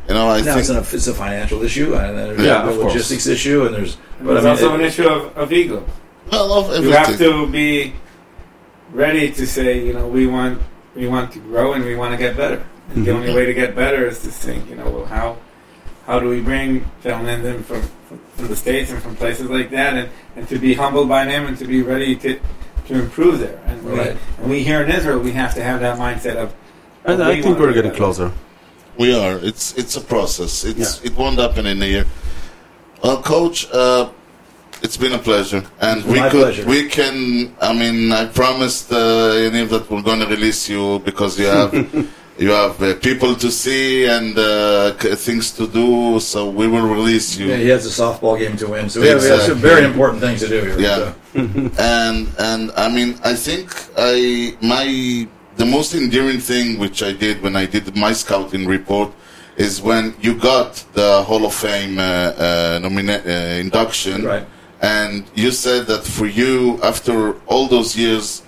[0.10, 2.68] You know, I now it's, think an, it's a financial issue, and there's Yeah, a
[2.68, 2.94] of course.
[2.94, 3.96] logistics issue, and there's.
[4.20, 5.86] But There's I mean, also it- an issue of, of ego.
[6.32, 7.94] well, of You have to be
[8.92, 10.64] ready to say, you know, we want
[10.96, 12.66] we want to grow and we want to get better.
[12.90, 13.20] And the mm-hmm.
[13.20, 15.38] only way to get better is to think, you know, well, how
[16.08, 19.70] how do we bring gentlemen in from, from, from the states and from places like
[19.70, 22.40] that, and, and to be humbled by them and to be ready to
[22.88, 23.62] to improve there.
[23.68, 26.52] And we, and we here in Israel, we have to have that mindset of.
[27.06, 28.04] And of I we think we're getting better.
[28.04, 28.32] closer.
[29.00, 29.40] We are.
[29.42, 30.66] It's it's a process.
[30.66, 32.06] It's it won't happen in a year.
[33.02, 34.10] Well, coach, uh,
[34.84, 36.66] it's been a pleasure, and we My could pleasure.
[36.66, 37.56] we can.
[37.62, 41.72] I mean, I promised uh, Yaniv that we're going to release you because you have
[42.38, 46.20] you have uh, people to see and uh, things to do.
[46.20, 47.48] So we will release you.
[47.48, 49.86] yeah, he has a softball game to win, so we have, we have some very
[49.86, 50.78] important things to do here.
[50.78, 50.98] Yeah.
[50.98, 51.16] so.
[51.80, 55.26] and and I mean I think I my
[55.60, 59.12] the most endearing thing which I did when I did my scouting report
[59.58, 64.46] is when you got the Hall of Fame uh, uh, nomina- uh, induction, Right.
[64.82, 68.42] and you said that for you after all those years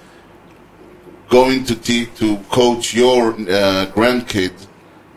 [1.29, 4.53] going to te- to coach your uh, grandkid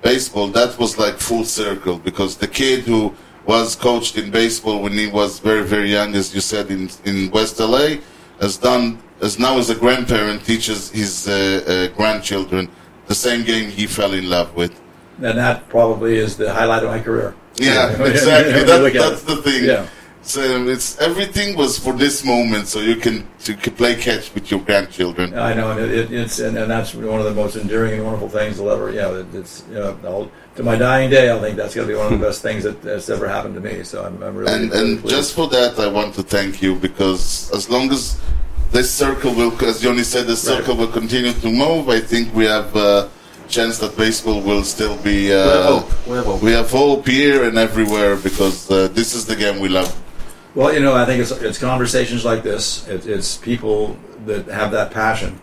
[0.03, 3.15] baseball, that was like full circle because the kid who
[3.47, 7.31] was coached in baseball when he was very very young, as you said in in
[7.31, 7.87] West LA,
[8.41, 11.33] has done as now as a grandparent teaches his uh,
[11.67, 12.69] uh, grandchildren
[13.07, 14.79] the same game he fell in love with.
[15.23, 17.35] And that probably is the highlight of my career.
[17.57, 18.65] Yeah, exactly.
[18.65, 19.65] That, that's the thing.
[19.65, 19.87] Yeah.
[20.23, 24.51] So it's everything was for this moment, so you can you can play catch with
[24.51, 25.39] your grandchildren.
[25.39, 28.05] I know, and it, it, it's and, and that's one of the most enduring and
[28.05, 28.91] wonderful things I'll ever.
[28.91, 31.99] Yeah, it, it's you know, to my dying day, I think that's going to be
[31.99, 33.85] one of the best things that, that's ever happened to me.
[33.85, 36.75] So I'm, I'm really, And really and just for that, I want to thank you
[36.77, 38.19] because as long as
[38.75, 41.89] this circle will, as Johnny said, the circle will continue to move.
[41.89, 43.09] I think we have a
[43.49, 45.27] chance that baseball will still be.
[45.27, 46.07] We have Uh, hope.
[46.07, 46.43] We have hope.
[46.43, 49.95] we have hope here and everywhere because uh, this is the game we love.
[50.57, 52.87] Well, you know, I think it's, it's conversations like this.
[52.89, 53.97] It, it's people
[54.27, 55.41] that have that passion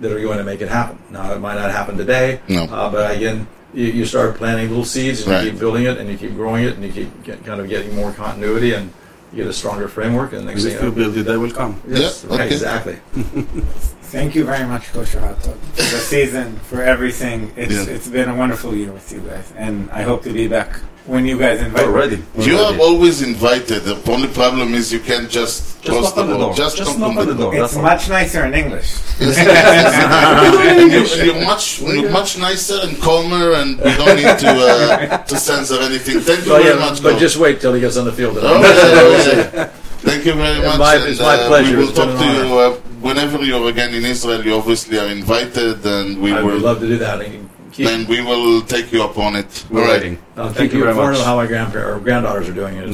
[0.00, 0.98] that are going to make it happen.
[1.10, 2.64] Now, it might not happen today, No.
[2.64, 5.44] uh, but again, you, you start planting little seeds and Right.
[5.44, 7.68] you keep building it and you keep growing it and you keep get, kind of
[7.68, 8.92] getting more continuity and
[9.36, 10.32] you get a stronger framework.
[10.32, 11.80] And next And thing if you you know, build it, they will come.
[11.88, 12.54] yes, Yeah, right, okay.
[12.54, 12.98] exactly.
[14.14, 17.52] Thank you very much, Coach Rato, for the season, for everything.
[17.56, 17.94] It's Yeah.
[17.94, 20.70] it's been a wonderful year with you guys, and I hope to be back
[21.06, 22.18] when you guys invite Already.
[22.36, 22.44] me.
[22.46, 23.82] You are always invited.
[23.90, 26.46] The only problem is you can't just, Just cross knock on the door.
[26.46, 26.54] door.
[26.54, 27.52] Just, Just knock on the door.
[27.54, 27.82] It's That's all.
[27.82, 28.88] much nicer in English.
[29.20, 35.18] and you're, you're much you're much nicer and calmer, and we don't need to uh,
[35.30, 36.20] to censor anything.
[36.20, 37.02] Thank you Well, very yeah, much.
[37.02, 37.20] but Coach.
[37.26, 38.38] just wait till he gets on the field.
[38.40, 39.70] Oh, yeah, yeah.
[40.08, 40.78] Thank you very much.
[40.78, 41.76] my- and, it's my uh, pleasure.
[41.78, 42.70] We will talk to you uh,
[43.08, 44.40] whenever you're again in Israel.
[44.48, 47.18] You obviously are invited, and we I would will love to do that.
[47.26, 49.50] And keep, and we will take you up on it.
[49.70, 50.02] We're All right.
[50.02, 50.16] waiting.
[50.36, 51.18] Thank keep you you very much.
[51.28, 52.88] how my grandparents or granddaughters are doing it.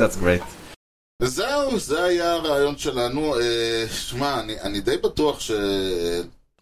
[0.00, 0.42] That's great.
[1.22, 3.34] וזהו, זה היה הרעיון שלנו.
[3.40, 5.50] אה, שמע, אני, אני די בטוח ש...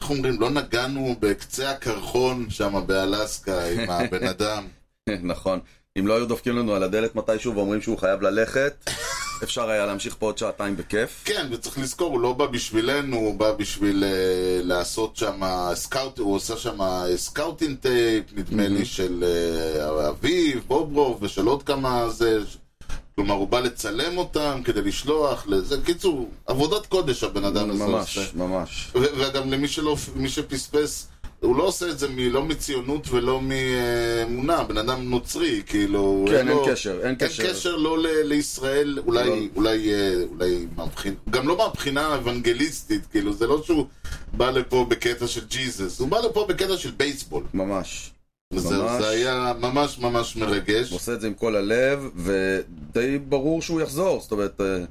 [0.01, 0.41] איך אומרים?
[0.41, 4.65] לא נגענו בקצה הקרחון שם באלסקה עם הבן אדם.
[5.23, 5.59] נכון.
[5.99, 8.91] אם לא היו דופקים לנו על הדלת מתישהו ואומרים שהוא חייב ללכת,
[9.43, 11.23] אפשר היה להמשיך פה עוד שעתיים בכיף.
[11.25, 15.41] כן, וצריך לזכור, הוא לא בא בשבילנו, הוא בא בשביל uh, לעשות שם
[15.75, 16.79] סקאוט, הוא עושה שם
[17.17, 22.39] סקאוטינג טייפ, נדמה לי, של uh, אביב, בוברוב ושל עוד כמה זה...
[23.15, 25.77] כלומר, הוא בא לצלם אותם כדי לשלוח לזה.
[25.85, 28.31] קיצור, עבודת קודש הבן אדם הזה ממש, עושה.
[28.35, 28.91] ממש.
[28.95, 31.09] ו- וגם למי שלא, מי שפספס,
[31.41, 36.25] הוא לא עושה את זה מ, לא מציונות ולא מאמונה, בן אדם נוצרי, כאילו...
[36.29, 37.51] כן, אין לו- קשר, אין אין קשר.
[37.53, 39.03] קשר לא ל- לישראל, לא.
[39.07, 43.87] אולי, אולי, אה, אולי מהבחינה, גם לא מהבחינה האוונגליסטית, כאילו, זה לא שהוא
[44.33, 47.45] בא לפה בקטע של ג'יזוס, הוא בא לפה בקטע של בייסבול.
[47.55, 48.11] ממש.
[48.53, 49.03] וזהו, ממש.
[49.03, 50.91] זה היה ממש ממש מרגש.
[50.91, 54.21] הוא עושה את זה עם כל הלב, ודי ברור שהוא יחזור.
[54.21, 54.85] זאת אומרת, אה,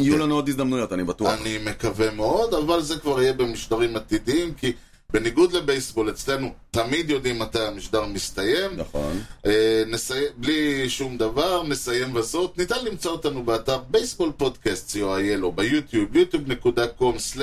[0.00, 1.32] יהיו לנו עוד הזדמנויות, אני בטוח.
[1.40, 4.72] אני מקווה מאוד, אבל זה כבר יהיה במשדרים עתידיים, כי
[5.12, 8.76] בניגוד לבייסבול, אצלנו תמיד יודעים מתי המשדר מסתיים.
[8.76, 9.20] נכון.
[9.46, 12.58] אה, נסיים, בלי שום דבר, נסיים בזאת.
[12.58, 17.38] ניתן למצוא אותנו באתר בייסבול פודקאסט co.il או ביוטיוב, yוטיוב.com/,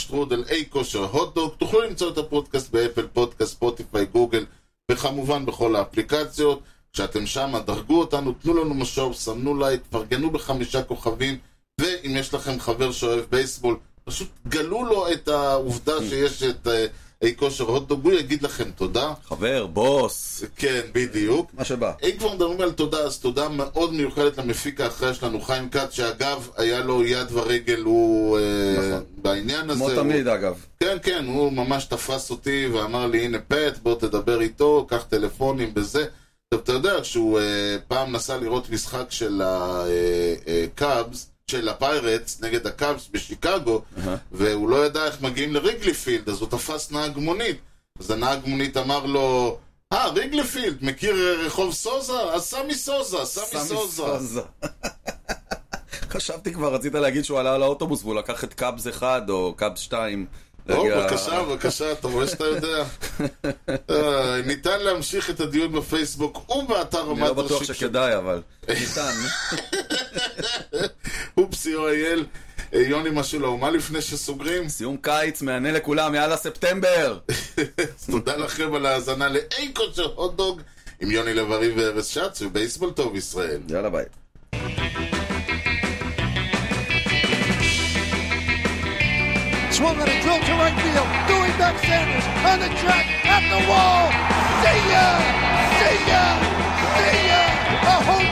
[0.00, 1.52] שטרודל אי כושר הוטדוג.
[1.58, 4.44] תוכלו למצוא את הפודקאסט באפל פודקאסט, ספוטיפיי, גוגל,
[4.90, 6.60] וכמובן בכל האפליקציות.
[6.92, 11.38] כשאתם שם, דרגו אותנו, תנו לנו משוב, סמנו לייק, פרגנו בחמישה כוכבים,
[11.80, 16.86] ואם יש לכם חבר שאוהב בייסבול, פשוט גלו לו את העובדה שיש את, אה,
[17.22, 19.12] אי כושר הוטדוג, הוא יגיד לכם תודה.
[19.28, 21.50] חבר, בוס, כן, בדיוק.
[21.54, 21.92] מה שבא.
[22.02, 26.48] אם כבר מדברים על תודה, אז תודה מאוד מיוחדת למפיק האחראי שלנו, חיים כץ, שאגב,
[26.56, 28.42] היה לו יד ורגל, הוא אה,
[28.78, 29.04] נכון.
[29.22, 29.78] בעניין הזה.
[29.78, 30.64] כמו הוא- תמיד, אגב.
[30.80, 35.74] כן, כן, הוא ממש תפס אותי ואמר לי, הנה פט, בוא תדבר איתו, קח טלפונים
[35.74, 36.04] בזה.
[36.48, 37.44] עכשיו, אתה יודע, כשהוא אה,
[37.88, 43.82] פעם נסע לראות משחק של הקאבס, של הפיירטס נגד הקאבס בשיקגו,
[44.32, 47.56] והוא לא ידע איך מגיעים לריגלי פילד, אז הוא תפס נהג מונית.
[48.00, 49.58] אז הנהג מונית אמר לו,
[49.92, 52.12] אה, ריגלי פילד, מכיר אה, רחוב סוזה?
[52.32, 54.40] אז סמי סוזה, סמי סוזה.
[56.14, 59.78] חשבתי כבר, רצית להגיד שהוא עלה על האוטובוס והוא לקח את קאבס 1 או קאבס
[59.80, 60.26] 2.
[60.70, 62.84] או, להגיע- בבקשה, בבקשה, אתה רואה שאתה יודע.
[63.90, 69.12] אה, ניתן להמשיך את הדיון בפייסבוק ובאתר אני לא בטוח שכדאי, אבל ניתן.
[71.66, 72.26] אייל.
[72.74, 74.68] אה, יוני משולו, מה לפני שסוגרים?
[74.68, 77.18] סיום קיץ, מהנה לכולם, יאללה ספטמבר!
[77.96, 80.60] אז תודה לכם על ההאזנה לאי כושר הוטדוג
[81.00, 83.60] עם יוני לב-ארי וארז שץ ובייסבול טוב ישראל.
[83.68, 84.04] יאללה ביי.
[89.76, 91.08] Swung on a drill to right field.
[91.32, 94.04] Doing back Sanders on the track at the wall.
[94.62, 95.06] See ya!
[95.78, 96.24] See ya!
[96.96, 97.42] See ya!
[97.92, 98.23] A home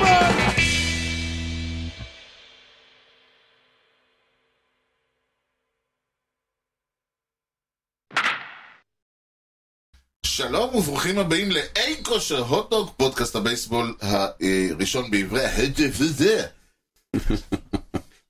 [10.32, 16.44] שלום וברוכים הבאים לאי כושר הוטדוג, פודקאסט הבייסבול הראשון בעברי ההג'ף וזה.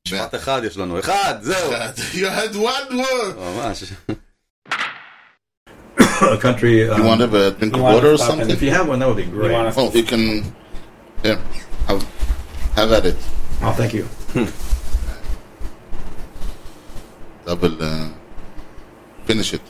[0.08, 1.72] משפט אחד יש לנו, אחד, זהו.
[2.14, 3.36] You had one word!
[3.40, 3.84] ממש.
[6.00, 6.90] a country.
[6.90, 8.48] Um, You want to have a drink of You wanna water or stop and- if
[8.50, 8.68] something?
[8.68, 9.52] you have one, that would be You great.
[9.52, 10.24] want Oh, you can...
[11.24, 11.40] Yeah,
[11.88, 12.02] have,
[12.80, 13.18] have at it.
[13.66, 14.06] Oh, thank you.
[17.46, 18.10] Double, uh,
[19.28, 19.62] finish it.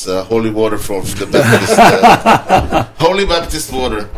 [0.00, 1.78] It's uh, holy water from the Baptist.
[1.78, 4.08] Uh, holy Baptist water.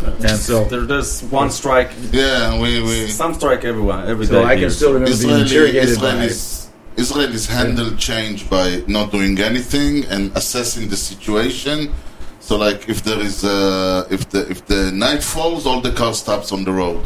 [0.00, 2.80] And so, There, there's one strike, Yeah, we...
[2.80, 4.32] we some strike everyone, every day.
[4.32, 4.70] so I can here.
[4.70, 6.12] still remember being Israeli, interrogated by.
[6.14, 11.92] Israelis, Israelis handle change by not doing anything and assessing the situation.
[12.40, 16.14] So, like, if there is uh, if the if the night falls, all the car
[16.14, 17.04] stops on the road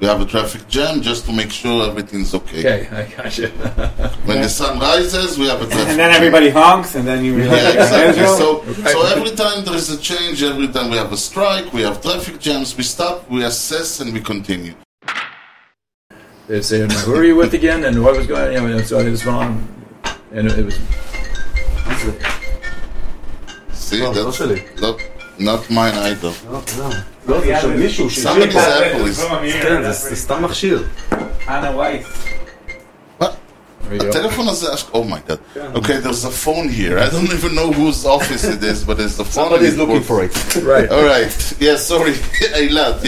[0.00, 2.60] we have a traffic jam just to make sure everything's okay.
[2.60, 3.48] Okay, I gotcha.
[4.26, 7.34] when the sun rises, we have a traffic And then everybody honks, and then you
[7.34, 7.62] realize.
[7.62, 8.26] Yeah, exactly.
[8.26, 11.82] so, so every time there is a change, every time we have a strike, we
[11.82, 14.74] have traffic jams, we stop, we assess, and we continue.
[16.46, 18.70] They say, who are you with again, and what was going on?
[18.70, 19.66] Yeah, so it was wrong.
[20.32, 20.76] And it was.
[23.72, 26.32] See, that's, that, not mine either.
[26.46, 27.02] Oh, no, no.
[27.28, 29.40] לא, זה של מישהו שהשאיר Somebody's פה.
[29.44, 29.52] is...
[29.62, 30.82] כן, זה- סתם מכשיר.
[31.46, 33.22] What?
[33.22, 34.08] There you go.
[34.08, 35.38] הטלפון הזה, oh my god.
[35.74, 36.98] Okay, there's a phone here.
[36.98, 39.44] I don't even know whose office it is, but there's a phone.
[39.44, 40.34] Somebody is and it looking for it.
[40.74, 40.88] Right.
[40.90, 41.32] All right.
[41.66, 42.12] Yeah, sorry.
[42.60, 43.06] Eilat, yeah.